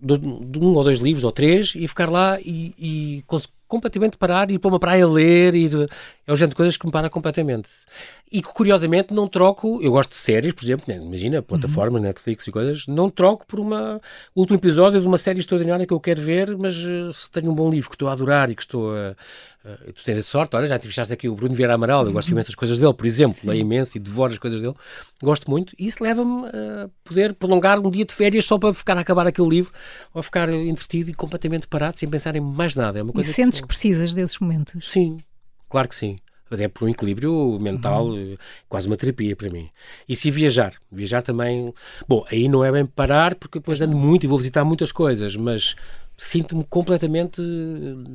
[0.00, 3.24] de, de, um ou dois livros ou três e ficar lá e, e
[3.68, 5.88] completamente parar, ir para uma praia ler, ir,
[6.26, 7.70] é o género de coisas que me para completamente.
[8.30, 12.04] E que, curiosamente, não troco, eu gosto de séries, por exemplo, né, imagina, plataforma, uhum.
[12.04, 14.00] Netflix e coisas, não troco por uma
[14.34, 17.54] último episódio de uma série extraordinária que eu quero ver, mas uh, se tenho um
[17.54, 19.14] bom livro que estou a adorar e que estou a...
[19.64, 22.30] Uh, tu tens a sorte, olha, já tiveste aqui o Bruno Vieira Amaral, eu gosto
[22.30, 24.74] imenso das coisas dele, por exemplo, leio imenso e devoro as coisas dele,
[25.22, 28.96] gosto muito, e isso leva-me a poder prolongar um dia de férias só para ficar
[28.96, 29.72] a acabar aquele livro,
[30.14, 33.00] ou ficar entretido e completamente parado, sem pensar em mais nada.
[33.00, 34.88] É uma coisa e sentes que, que precisas desses momentos?
[34.88, 35.18] Sim,
[35.68, 36.16] claro que sim
[36.50, 38.34] até por um equilíbrio mental, uhum.
[38.34, 38.36] Eh,
[38.68, 39.68] quase uma terapia para mim.
[40.08, 41.72] E se viajar, viajar também,
[42.08, 45.34] bom, aí não é bem parar, porque depois ando muito e vou visitar muitas coisas,
[45.34, 45.74] mas
[46.16, 47.42] sinto-me completamente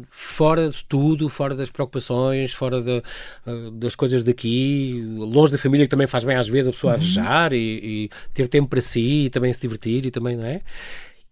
[0.10, 3.04] fora de tudo, fora das preocupações, fora de,
[3.46, 6.94] eh, das coisas daqui, longe da família, que também faz bem às vezes a pessoa
[6.94, 7.00] uhum.
[7.00, 7.58] arejar e,
[8.06, 10.62] e, ter tempo para si e também se divertir e também, não é?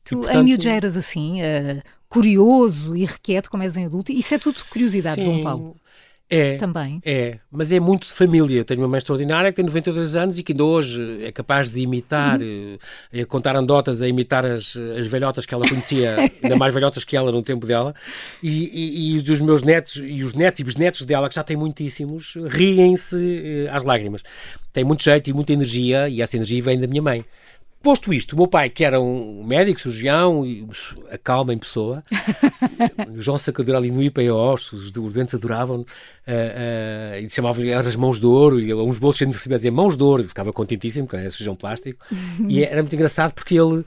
[0.04, 4.38] Tu, e, portanto, em eras assim, uh, curioso, irrequieto, como és em adulto, isso é
[4.38, 5.76] tudo curiosidade, sim, João Paulo.
[6.30, 6.58] É.
[6.58, 7.02] Também.
[7.04, 8.60] É, mas é muito de família.
[8.60, 11.72] Eu tenho uma mãe extraordinária que tem 92 anos e que ainda hoje é capaz
[11.72, 12.78] de imitar, uhum.
[13.12, 17.18] a contar andotas, a imitar as, as velhotas que ela conhecia, ainda mais velhotas que
[17.18, 17.96] ela no tempo dela.
[18.44, 21.58] E, e, e os meus netos e os netos e bisnetos dela, que já têm
[21.58, 24.24] muitíssimos, riem-se às lágrimas.
[24.72, 27.26] Tem muito jeito e muita energia, e essa energia vem da minha mãe.
[27.82, 30.44] Posto isto, o meu pai, que era um médico, cirurgião,
[31.10, 32.04] a calma em pessoa,
[33.08, 37.96] o João Sacadura ali no IPO, os, os doentes adoravam, uh, uh, e chamavam-lhe as
[37.96, 41.08] mãos de ouro, e uns bolsos cheios de receber dizer mãos de ouro, ficava contentíssimo,
[41.08, 42.06] porque era cirurgião plástico,
[42.50, 43.86] e era muito engraçado porque ele.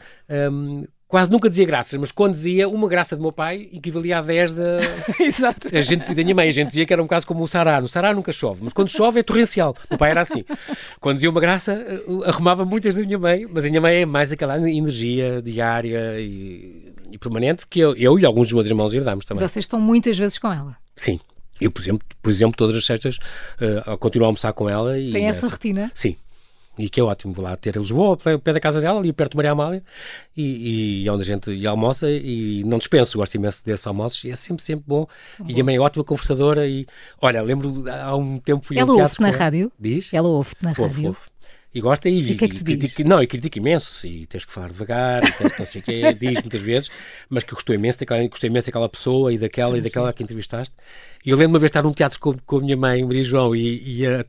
[0.51, 4.23] Um, quase nunca dizia graças, mas quando dizia uma graça do meu pai, equivalia a
[4.23, 4.63] 10 da.
[5.21, 5.69] Exato.
[5.71, 7.83] A gente, da minha mãe, a gente dizia que era um caso como o Sará.
[7.83, 9.77] No Sará nunca chove, mas quando chove é torrencial.
[9.91, 10.43] O pai era assim.
[11.01, 14.07] Quando dizia uma graça, eh, arrumava muitas da minha mãe, mas a minha mãe é
[14.07, 18.95] mais aquela energia diária e, e permanente que eu, eu, e alguns dos meus irmãos
[18.95, 19.47] herdamos também.
[19.47, 20.79] Vocês estão muitas vezes com ela?
[20.97, 21.21] Sim.
[21.61, 23.19] Eu, por exemplo, por exemplo todas as sextas
[23.61, 24.99] uh, continuo a almoçar com ela.
[24.99, 25.91] E Tem essa, essa rotina?
[25.93, 26.17] Sim
[26.79, 27.33] e que é ótimo.
[27.33, 29.83] Vou lá ter a Lisboa, ao pé da casa dela, ali perto de Maria Amália,
[30.37, 34.31] e, e é onde a gente almoça e não dispenso, gosto imenso desses almoços, e
[34.31, 35.07] é sempre, sempre bom.
[35.39, 35.47] bom.
[35.49, 36.87] E a mãe é ótima conversadora e,
[37.21, 39.71] olha, lembro há um tempo fui Ela ouve-te na rádio?
[39.79, 40.13] Diz?
[40.13, 41.09] Ela ouve-te na ouve, rádio?
[41.09, 41.32] Ouve.
[41.75, 44.45] E gosta e, e, que é que e critica, não, e critica imenso, e tens
[44.45, 46.91] que falar devagar, e tens não sei o quê, diz muitas vezes,
[47.31, 50.75] mas que gostou imenso daquela, gostou imenso daquela pessoa e daquela e daquela que entrevistaste.
[51.25, 53.57] E eu lembro uma vez estar num teatro com, com a minha mãe, Maria João,
[53.57, 54.27] e ia,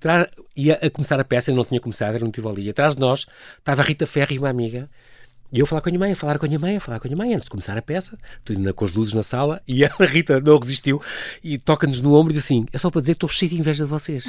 [0.56, 3.26] ia a começar a peça, não tinha começado, era um Tivoli, e atrás de nós
[3.60, 4.90] estava a Rita Ferri, uma amiga,
[5.54, 7.10] e eu falar com a minha mãe, falar com a minha mãe, falar com a
[7.10, 9.86] minha mãe, antes de começar a peça, tudo ainda com as luzes na sala, e
[9.86, 11.00] a Rita não resistiu
[11.44, 13.60] e toca-nos no ombro e diz assim: é só para dizer que estou cheio de
[13.60, 14.26] inveja de vocês.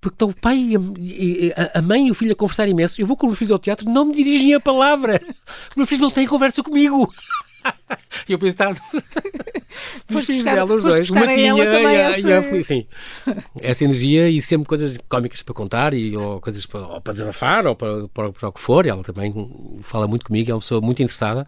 [0.00, 3.00] Porque estão o pai, e a, a, mãe e o filho a conversar imenso.
[3.00, 5.20] Eu vou com os filhos ao teatro, não me dirigem a palavra.
[5.70, 7.12] Os meus filhos não têm conversa comigo.
[8.28, 8.78] E eu pensava
[10.08, 12.86] nos filhos dela, os dois, uma tinha e a, e a, sim.
[13.60, 17.66] Essa energia e sempre coisas cómicas para contar e, ou coisas para, ou para desabafar
[17.66, 18.86] ou para, para, para, o que for.
[18.86, 19.32] Ela também
[19.82, 21.46] fala muito comigo, é uma pessoa muito interessada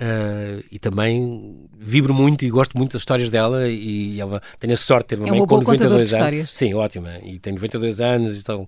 [0.00, 4.76] uh, e também vibro muito e gosto muito das histórias dela e ela tenho a
[4.76, 6.50] sorte de ter uma é mãe com 92 anos.
[6.52, 7.18] Sim, ótima.
[7.24, 8.66] E tem 92 anos, então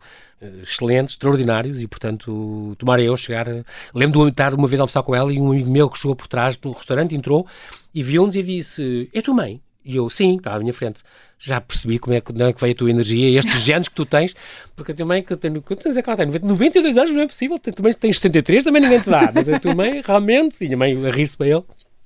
[0.62, 3.46] excelentes, extraordinários e, portanto, tomara eu chegar.
[3.94, 6.14] Lembro-me de estar uma vez a almoçar com ela e um amigo meu que chegou
[6.14, 7.46] por trás do restaurante entrou
[7.94, 9.60] e viu-nos e disse: É tua mãe?
[9.84, 11.02] E eu, sim, está à minha frente.
[11.38, 13.94] Já percebi como é que, não é que veio a tua energia, estes genes que
[13.94, 14.34] tu tens,
[14.74, 16.26] porque a tua mãe, que tem, quantos é que ela tem?
[16.26, 19.74] 92 anos não é possível, também tens 73, também ninguém te dá, mas a tua
[19.74, 21.62] mãe, realmente, e a mãe a rir-se para ele,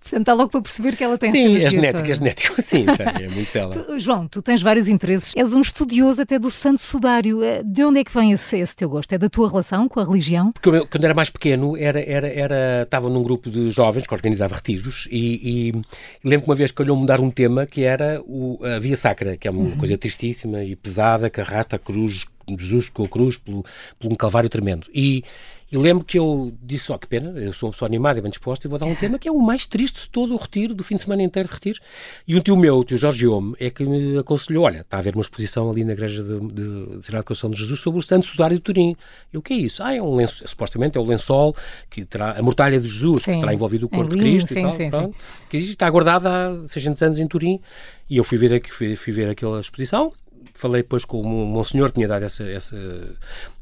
[0.08, 2.86] Portanto, está logo para perceber que ela tem Sim, é genética, é genética, sim,
[3.20, 3.74] é muito dela.
[3.74, 7.44] Tu, João, tu tens vários interesses, és um estudioso até do Santo Sudário.
[7.44, 9.12] Eh, de onde é que vem esse, esse teu gosto?
[9.12, 10.50] É da tua relação com a religião?
[10.52, 14.14] Porque eu, quando era mais pequeno, era, era, era, estava num grupo de jovens que
[14.14, 15.82] organizava retiros e, e
[16.24, 19.46] lembro que uma vez calhou-me dar um tema que era o, a Via Sacra, que
[19.46, 19.76] é uma uhum.
[19.76, 22.26] coisa tristíssima e pesada, que arrasta a cruz,
[22.58, 23.62] Jesus com a cruz, pelo,
[23.98, 24.86] pelo um calvário tremendo.
[24.94, 25.22] E
[25.70, 28.22] e lembro que eu disse, ó, oh, que pena, eu sou uma pessoa animada e
[28.22, 30.36] bem disposta e vou dar um tema que é o mais triste de todo o
[30.38, 31.78] retiro, do fim de semana inteiro de retiro.
[32.26, 35.00] E um tio meu, o tio Jorge Homme, é que me aconselhou, olha, está a
[35.00, 38.26] haver uma exposição ali na igreja de, de, de Coração de Jesus sobre o Santo
[38.26, 38.96] Sudário de Turim.
[39.30, 39.82] E o que é isso?
[39.82, 41.54] Ah, é um lençol, supostamente é o lençol
[41.90, 43.34] que terá a mortalha de Jesus, sim.
[43.34, 45.16] que terá envolvido o corpo é de Cristo sim, e tal, sim, pronto,
[45.50, 47.60] que está guardada há 600 anos em Turim.
[48.08, 50.12] E eu fui ver, fui, fui ver aquela exposição
[50.58, 52.76] falei depois com o Monsenhor, tinha dado essa, essa,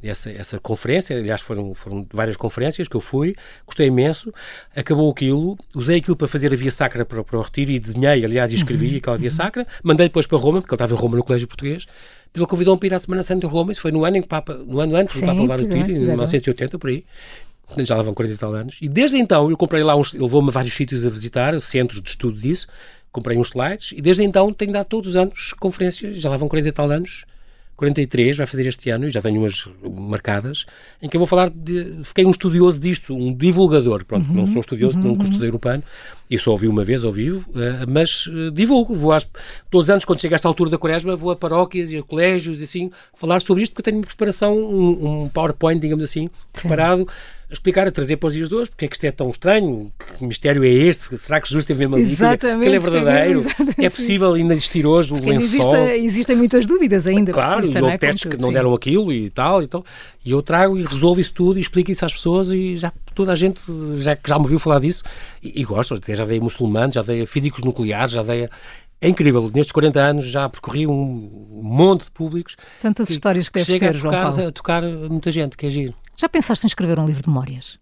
[0.02, 4.32] essa, essa conferência, aliás foram, foram várias conferências que eu fui, gostei imenso,
[4.74, 8.24] acabou aquilo, usei aquilo para fazer a via sacra para, para o retiro e desenhei,
[8.24, 8.96] aliás, e escrevi uhum.
[8.96, 11.86] aquela via sacra, mandei depois para Roma, porque ele estava em Roma no Colégio Português,
[12.34, 14.28] ele convidou-me para ir à Semana Santa de Roma, isso foi no ano em que
[14.28, 17.04] Papa, no ano antes do Papa levar o tiro, em 1980, por aí,
[17.78, 20.22] já lá vão 40 e tal anos, e desde então eu comprei lá uns, ele
[20.22, 22.66] levou-me a vários sítios a visitar, centros de estudo disso,
[23.10, 26.48] comprei uns slides e desde então tenho dado todos os anos conferências, já lá vão
[26.48, 27.24] 40 e tal anos,
[27.76, 30.64] 43, vai fazer este ano, e já tenho umas marcadas,
[31.00, 32.00] em que eu vou falar de.
[32.04, 34.04] Fiquei um estudioso disto, um divulgador.
[34.04, 35.22] Pronto, uhum, não sou estudioso, uhum, não uhum.
[35.22, 35.82] estudei urbano,
[36.30, 38.94] e só ouvi uma vez ao vivo, uh, mas uh, divulgo.
[38.94, 39.28] Vou às,
[39.70, 42.02] todos os anos, quando chega a esta altura da quaresma, vou a paróquias e a
[42.02, 46.30] colégios e assim, falar sobre isto, porque eu tenho preparação, um, um PowerPoint, digamos assim,
[46.52, 47.00] preparado.
[47.00, 49.10] Sim a explicar, a trazer para os dias de hoje, porque é que isto é
[49.12, 52.02] tão estranho, que mistério é este, será que Jesus teve mesmo ali?
[52.02, 52.66] Exatamente.
[52.66, 53.46] Ele é verdadeiro?
[53.78, 55.76] É possível ainda existir hoje o lençol?
[55.76, 57.32] Existe, existem muitas dúvidas ainda.
[57.32, 57.98] Claro, e houve é?
[57.98, 59.84] testes que não deram aquilo e tal, e tal.
[60.24, 63.30] E eu trago e resolvo isso tudo e explico isso às pessoas e já toda
[63.30, 63.60] a gente
[63.96, 65.04] já, já me ouviu falar disso
[65.40, 68.46] e, e gosto, até já dei a muçulmanos, já dei a físicos nucleares, já dei
[68.46, 68.50] a,
[69.00, 71.30] é incrível, nestes 40 anos já percorri um
[71.62, 72.56] monte de públicos.
[72.80, 75.68] Tantas que, histórias que, que chega ter, a tocar, a tocar muita gente, que é
[75.68, 75.94] giro.
[76.16, 77.78] Já pensaste em escrever um livro de memórias?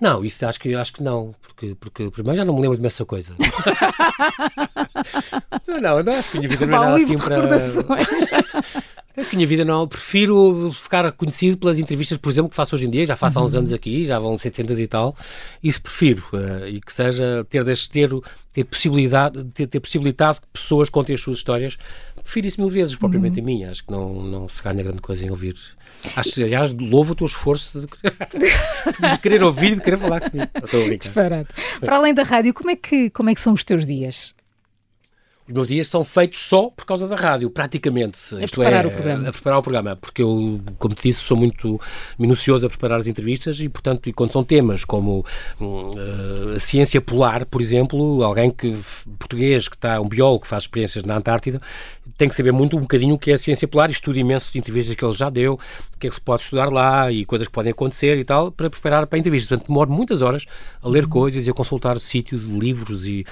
[0.00, 2.82] Não, isso acho que, acho que não, porque, porque primeiro já não me lembro de
[2.84, 3.34] dessa coisa.
[5.66, 7.38] não, não, acho que a minha vida não é nada assim para.
[9.18, 9.88] Acho que a minha vida não.
[9.88, 13.42] Prefiro ficar conhecido pelas entrevistas, por exemplo, que faço hoje em dia, já faço há
[13.42, 13.58] uns uhum.
[13.58, 15.16] anos aqui, já vão 700 e tal.
[15.60, 16.24] Isso prefiro.
[16.32, 18.10] Uh, e que seja ter, ter,
[18.52, 21.76] ter possibilidade, ter, ter possibilidade que pessoas contem as suas histórias.
[22.22, 23.48] Prefiro isso mil vezes, propriamente uhum.
[23.48, 23.64] em mim.
[23.64, 25.56] Acho que não, não se ganha grande coisa em ouvir
[26.14, 27.86] Acho, aliás, louvo o teu esforço de,
[29.10, 30.50] de querer ouvir, de querer falar comigo.
[30.98, 31.48] Disparado.
[31.80, 34.34] Para além da rádio, como é, que, como é que são os teus dias?
[35.48, 38.18] os meus dias são feitos só por causa da rádio, praticamente.
[38.34, 39.28] A preparar é, o programa.
[39.28, 41.80] A preparar o programa, porque eu, como te disse, sou muito
[42.18, 45.24] minucioso a preparar as entrevistas e, portanto, e quando são temas como
[45.58, 48.76] uh, a ciência polar, por exemplo, alguém que
[49.18, 51.62] português que está, um biólogo que faz experiências na Antártida,
[52.16, 54.52] tem que saber muito um bocadinho o que é a ciência polar e estudo imenso
[54.52, 57.24] de entrevistas que ele já deu, o que é que se pode estudar lá e
[57.24, 59.48] coisas que podem acontecer e tal, para preparar para a entrevista.
[59.50, 60.44] Portanto, demoro muitas horas
[60.82, 63.24] a ler coisas e a consultar sítios, livros e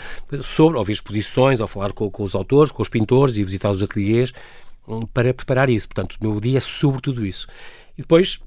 [0.43, 3.83] sobre, ouvir exposições, ou falar com, com os autores, com os pintores e visitar os
[3.83, 4.33] ateliês
[4.87, 5.89] hum, para preparar isso.
[5.89, 7.47] Portanto, o meu dia é sobre tudo isso.
[7.97, 8.41] E depois,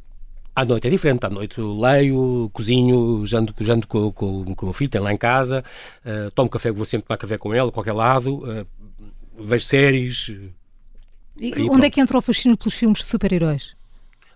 [0.55, 1.25] à noite é diferente.
[1.25, 5.17] À noite leio, cozinho, janto, janto com, com, com o meu filho, tem lá em
[5.17, 5.63] casa,
[6.05, 8.67] uh, tomo café, vou sempre tomar café com ele, a qualquer lado, uh,
[9.39, 10.31] vejo séries.
[11.37, 11.83] E, onde pronto.
[11.83, 13.73] é que entra o fascínio pelos filmes de super-heróis?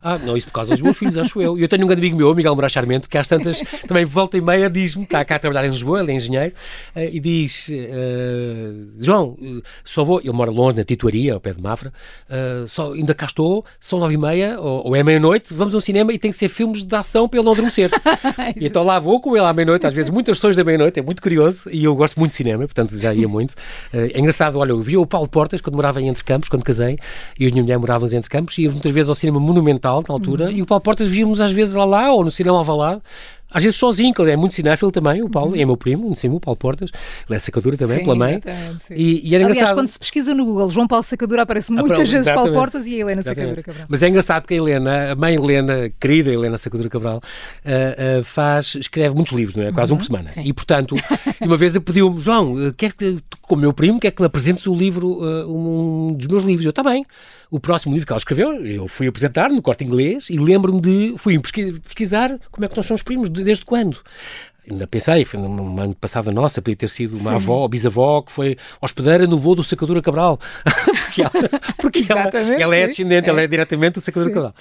[0.03, 1.57] Ah, não, isso por causa dos meus filhos, acho eu.
[1.57, 4.37] E eu tenho um grande amigo meu, Miguel Moraes Charmento, que às tantas, também volta
[4.37, 6.53] e meia, diz-me, está cá a trabalhar em Lisboa, ele é engenheiro,
[6.95, 9.37] uh, e diz: uh, João,
[9.85, 10.19] só vou.
[10.19, 11.93] Ele mora longe, na Tituaria, ao pé de Mafra,
[12.29, 15.81] uh, só, ainda cá estou, são nove e meia, ou, ou é meia-noite, vamos ao
[15.81, 17.91] cinema e tem que ser filmes de ação para ele não adormecer.
[18.59, 21.03] e então lá vou com ele à meia-noite, às vezes muitas sessões da meia-noite, é
[21.03, 23.55] muito curioso, e eu gosto muito de cinema, portanto já ia muito.
[23.93, 26.97] é engraçado, olha, eu vi o Paulo Portas quando morava em Entre Campos, quando casei,
[27.39, 29.92] e e a minha mulher morávamos em Entre Campos, e muitas vezes ao cinema monumental
[30.01, 30.51] na altura, uhum.
[30.51, 33.01] e o Paulo Portas víamos às vezes lá, lá ou no cinema Alvalade,
[33.53, 35.61] às vezes sozinho, que ele é muito cinéfilo também, o Paulo, uhum.
[35.61, 36.89] é meu primo, em cima, o Paulo Portas,
[37.29, 38.41] ele é sacadura também, sim, pela mãe.
[38.89, 39.75] E, e era Aliás, engraçado.
[39.75, 42.95] quando se pesquisa no Google, João Paulo Sacadura aparece ah, muitas vezes Paulo Portas e
[42.95, 43.41] a Helena exatamente.
[43.41, 43.87] Sacadura Cabral.
[43.87, 48.23] Mas é engraçado porque a Helena, a mãe Helena, querida Helena Sacadura Cabral, uh, uh,
[48.23, 49.71] faz, escreve muitos livros, não é?
[49.71, 49.95] Quase uhum.
[49.95, 50.29] um por semana.
[50.29, 50.41] Sim.
[50.43, 50.95] E portanto,
[51.39, 54.73] uma vez pediu-me, João, uh, quer que, como meu primo, quer que me apresentes o
[54.73, 56.65] livro, um dos meus livros?
[56.65, 57.05] Eu, está bem
[57.53, 61.13] o próximo livro que ela escreveu, eu fui apresentar no corte inglês e lembro-me de.
[61.19, 63.99] fui pesquisar como é que nós somos primos, desde quando.
[64.67, 67.35] Ainda pensei, foi numa ano passada nossa, podia ter sido uma Sim.
[67.35, 70.39] avó ou bisavó que foi hospedeira no voo do Sacadura Cabral.
[71.05, 71.31] porque ela,
[71.77, 73.29] porque ela, ela é descendente, é.
[73.29, 74.33] ela é diretamente do Sacadura.
[74.33, 74.55] Cabral.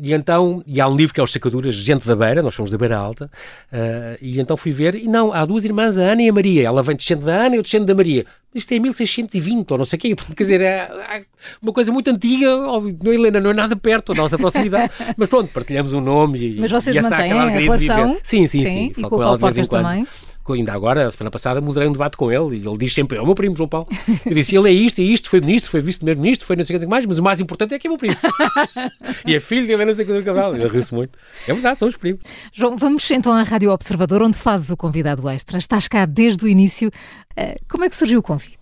[0.00, 2.70] E então, e há um livro que é Os Sacaduras, Gente da Beira, nós somos
[2.70, 3.26] da Beira Alta,
[3.72, 6.66] uh, e então fui ver, e não, há duas irmãs, a Ana e a Maria.
[6.66, 8.24] Ela vem descendo da Ana e eu descendo da Maria.
[8.54, 10.16] Isto é 1620 ou não sei o quê.
[10.36, 11.24] Quer dizer, é, é
[11.60, 12.46] uma coisa muito antiga.
[12.56, 14.92] Não, Helena, não é nada perto da nossa proximidade.
[15.16, 18.16] mas pronto, partilhamos um nome e, mas vocês e mantêm a relação?
[18.22, 18.92] Sim, sim, sim.
[18.94, 19.02] sim.
[19.02, 19.86] Falo com ela de vez em quando.
[19.86, 20.06] Também?
[20.54, 23.20] Ainda agora, a semana passada, moderei um debate com ele e ele diz sempre: é
[23.20, 23.88] o meu primo, João Paulo.
[24.24, 26.80] Eu disse: ele é isto, e isto, foi ministro, foi vice-primeiro-ministro, foi não sei o
[26.80, 28.16] que mais, mas o mais importante é que é o meu primo.
[29.26, 30.56] e é filho de Helena Secador Cabral.
[30.56, 31.18] Eu ri muito.
[31.46, 32.22] É verdade, são os primos.
[32.52, 35.58] João, vamos então à Rádio Observador, onde fazes o convidado extra.
[35.58, 36.90] Estás cá desde o início.
[37.36, 38.57] Eh, como é que surgiu o convite?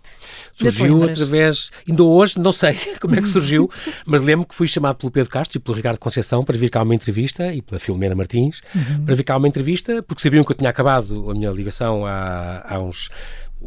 [0.57, 3.71] Surgiu através, ainda hoje, não sei como é que surgiu,
[4.07, 6.83] mas lembro que fui chamado pelo Pedro Castro e pelo Ricardo Conceição para vir cá
[6.83, 9.05] uma entrevista e pela Filomena Martins uhum.
[9.05, 12.65] para vir cá uma entrevista, porque sabiam que eu tinha acabado a minha ligação há,
[12.67, 13.11] há uns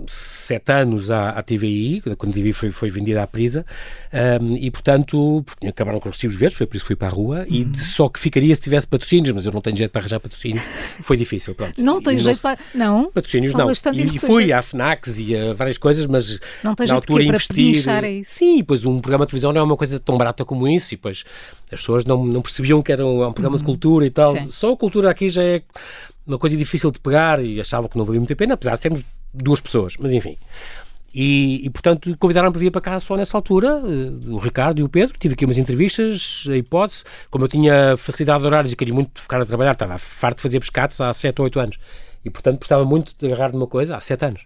[0.08, 3.66] sete anos à, à TVI, quando a TVI foi, foi vendida à Prisa,
[4.42, 7.08] um, e portanto, porque acabaram com os recibos verdes, foi por isso que fui para
[7.08, 7.72] a rua, uhum.
[7.74, 10.64] e só que ficaria se tivesse patrocínios, mas eu não tenho jeito para arranjar patrocínios,
[11.04, 11.82] foi difícil, pronto.
[11.82, 12.58] Não tem jeito para...
[12.74, 13.12] Não?
[13.12, 13.72] Patrocínios não.
[13.72, 17.84] E, e fui à FNACs e a várias coisas, mas não na altura investir...
[17.84, 18.32] Para isso.
[18.34, 20.98] Sim, pois um programa de televisão não é uma coisa tão barata como isso, e
[20.98, 21.24] depois
[21.72, 23.62] as pessoas não, não percebiam que era um, um programa uhum.
[23.62, 24.36] de cultura e tal.
[24.36, 24.50] Sim.
[24.50, 25.62] Só a cultura aqui já é
[26.26, 28.82] uma coisa difícil de pegar e achavam que não valia muito a pena, apesar de
[28.82, 29.04] sermos
[29.34, 30.38] duas pessoas, mas enfim.
[31.14, 34.84] E, e, portanto, convidaram-me para vir para cá só nessa altura, uh, o Ricardo e
[34.84, 35.18] o Pedro.
[35.18, 37.04] Tive aqui umas entrevistas, a hipótese.
[37.32, 40.44] Como eu tinha facilidade de horários e queria muito ficar a trabalhar, estava farto de
[40.44, 41.80] fazer pescados há 7 ou 8 anos.
[42.24, 44.46] E, portanto, precisava muito de agarrar numa coisa há 7 anos.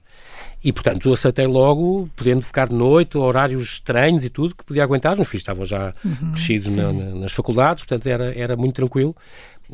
[0.63, 5.19] E, portanto, aceitei logo, podendo ficar de noite, horários estranhos e tudo, que podia aguentar.
[5.19, 9.13] Os filhos estavam já uhum, crescidos na, na, nas faculdades, portanto, era, era muito tranquilo.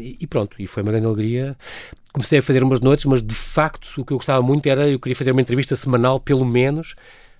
[0.01, 1.57] E, e, pronto, e foi uma grande alegria.
[2.11, 4.99] Comecei a fazer umas noites, mas de facto o que eu gostava muito era, eu
[4.99, 6.95] queria fazer uma entrevista semanal, pelo menos,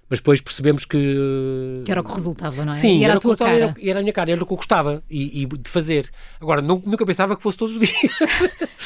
[0.10, 1.82] mas depois percebemos que...
[1.86, 2.76] Que era o que resultava, não é?
[2.76, 3.52] Sim, e era, era a tua cara.
[3.52, 6.10] Era, era, a minha cara, era o que eu gostava e, e de fazer.
[6.42, 8.12] Agora, não, nunca pensava que fosse todos os dias.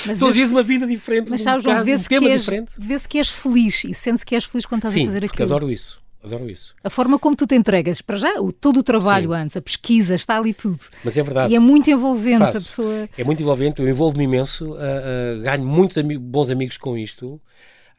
[0.05, 2.45] Todos os dias uma vida diferente, mas sabes, um, caso, vê-se um que, és,
[2.77, 5.37] vê que és feliz e sente-se que és feliz quando estás Sim, a fazer aquilo.
[5.37, 6.02] Sim, adoro isso.
[6.23, 6.73] Adoro isso.
[6.81, 9.35] A forma como tu te entregas, para já, o, todo o trabalho Sim.
[9.35, 10.79] antes, a pesquisa, está ali tudo.
[11.03, 11.51] Mas é verdade.
[11.51, 12.57] E é muito envolvente Faço.
[12.57, 13.09] a pessoa.
[13.17, 17.41] É muito envolvente, eu envolvo-me imenso, uh, uh, ganho muitos bons amigos com isto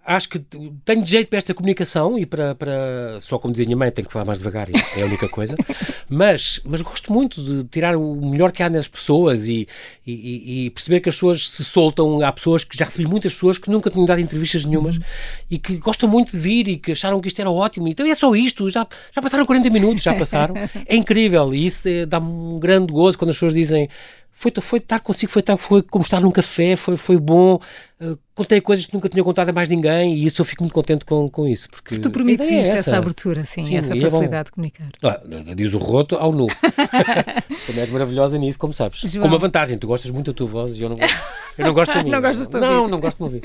[0.05, 0.39] acho que
[0.85, 4.07] tenho jeito para esta comunicação e para, para só como dizia a minha mãe, tenho
[4.07, 5.57] que falar mais devagar, é a única coisa,
[6.09, 9.67] mas, mas gosto muito de tirar o melhor que há nas pessoas e,
[10.07, 13.57] e, e, perceber que as pessoas se soltam, há pessoas que já recebi muitas pessoas
[13.57, 15.03] que nunca tinham dado entrevistas nenhumas uhum.
[15.51, 18.15] e que gostam muito de vir e que acharam que isto era ótimo, então é
[18.15, 20.55] só isto, já, já passaram 40 minutos, já passaram,
[20.87, 23.89] é incrível e isso é, dá-me um grande gozo quando as pessoas dizem
[24.35, 27.61] foi, foi estar consigo, foi, estar, foi como estar num café, foi, foi bom.
[28.01, 30.75] Uh, contei coisas que nunca tinha contado a mais ninguém e isso eu fico muito
[30.75, 31.71] contente com, com isso.
[31.71, 32.91] Porque, tu permites é isso, essa.
[32.91, 32.97] essa.
[32.99, 34.89] abertura, sim, sim essa é facilidade é de comunicar.
[35.03, 35.21] Ah,
[35.55, 36.49] diz o roto ao nu.
[37.67, 39.01] Também és maravilhosa nisso, como sabes.
[39.01, 39.23] João.
[39.23, 41.17] Com uma vantagem, tu gostas muito da tua voz e eu não gosto,
[41.57, 42.11] eu não gosto de mim.
[42.11, 42.67] não gostas de ouvir.
[42.67, 43.43] Não, não gosto de ouvir.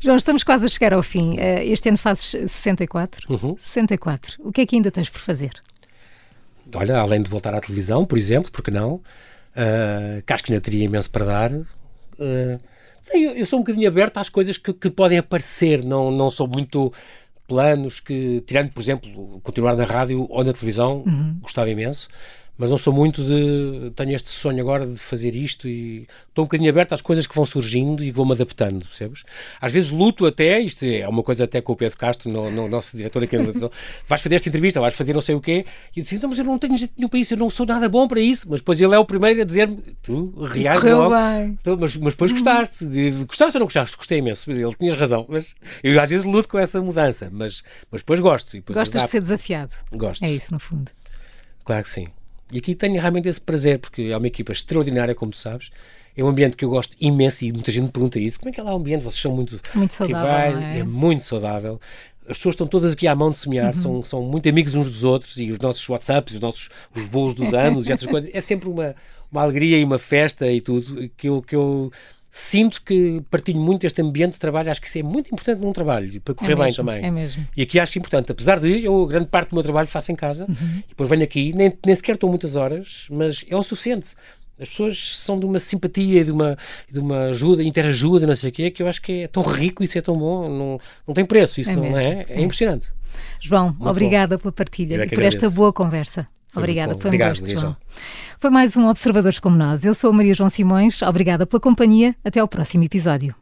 [0.00, 1.36] João, estamos quase a chegar ao fim.
[1.36, 3.32] Uh, este ano fazes 64.
[3.32, 3.56] Uhum.
[3.56, 4.36] 64.
[4.40, 5.52] O que é que ainda tens por fazer?
[6.74, 9.00] Olha, além de voltar à televisão, por exemplo, porque não?
[9.56, 11.52] Uh, que acho que ainda teria imenso para dar.
[11.52, 12.58] Uh,
[13.12, 16.48] eu, eu, sou um bocadinho aberto às coisas que, que, podem aparecer, não, não sou
[16.48, 16.92] muito
[17.46, 21.38] planos que, tirando, por exemplo, continuar na rádio ou na televisão, uhum.
[21.40, 22.08] gostava imenso
[22.56, 23.90] mas não sou muito de.
[23.96, 27.34] Tenho este sonho agora de fazer isto e estou um bocadinho aberto às coisas que
[27.34, 29.24] vão surgindo e vou-me adaptando, percebes?
[29.60, 32.68] Às vezes luto até, isto é uma coisa até com o Pedro Castro, no, no
[32.68, 33.36] nosso diretor aqui,
[34.06, 36.38] vais fazer esta entrevista, vais fazer não sei o quê, e eu disse, não, mas
[36.38, 38.60] eu não tenho jeito nenhum para isso, eu não sou nada bom para isso, mas
[38.60, 41.14] depois ele é o primeiro a dizer-me, tu reages logo,
[41.60, 42.84] então, mas, mas depois gostaste,
[43.26, 43.96] gostaste ou não gostaste?
[43.96, 48.00] Gostei imenso, ele tinhas razão, mas eu às vezes luto com essa mudança, mas, mas
[48.00, 48.52] depois gosto.
[48.52, 49.72] Depois Gostas de ser desafiado?
[49.92, 50.22] Gosto.
[50.22, 50.90] É isso, no fundo.
[51.64, 52.08] Claro que sim.
[52.52, 55.70] E aqui tenho realmente esse prazer, porque é uma equipa extraordinária, como tu sabes.
[56.16, 58.38] É um ambiente que eu gosto imenso e muita gente me pergunta isso.
[58.38, 59.02] Como é que é lá o ambiente?
[59.02, 59.60] Vocês são muito...
[59.74, 60.78] Muito saudável, é?
[60.78, 60.82] é?
[60.84, 61.80] muito saudável.
[62.28, 63.74] As pessoas estão todas aqui à mão de semear, uhum.
[63.74, 67.34] são, são muito amigos uns dos outros e os nossos WhatsApps, os nossos os bolos
[67.34, 68.30] dos anos e essas coisas.
[68.32, 68.94] É sempre uma,
[69.30, 71.90] uma alegria e uma festa e tudo que eu, que eu
[72.36, 75.72] sinto que partilho muito este ambiente de trabalho, acho que isso é muito importante num
[75.72, 77.04] trabalho, para correr é bem mesmo, também.
[77.04, 77.46] É mesmo.
[77.56, 80.44] E aqui acho importante, apesar de eu, grande parte do meu trabalho faço em casa,
[80.48, 80.78] uhum.
[80.78, 84.16] e depois venho aqui, nem, nem sequer estou muitas horas, mas é o suficiente.
[84.58, 86.58] As pessoas são de uma simpatia, de uma,
[86.90, 89.84] de uma ajuda, interajuda, não sei o quê, que eu acho que é tão rico,
[89.84, 92.24] isso é tão bom, não, não tem preço, isso é não é?
[92.28, 92.88] É, é impressionante.
[93.38, 94.42] João, Muito obrigada bom.
[94.42, 96.26] pela partilha é e por esta boa conversa.
[96.54, 97.76] Foi Obrigada, foi um Obrigado, gosto, João.
[98.38, 99.84] Foi mais um Observadores como nós.
[99.84, 101.02] Eu sou a Maria João Simões.
[101.02, 102.14] Obrigada pela companhia.
[102.24, 103.34] Até ao próximo episódio.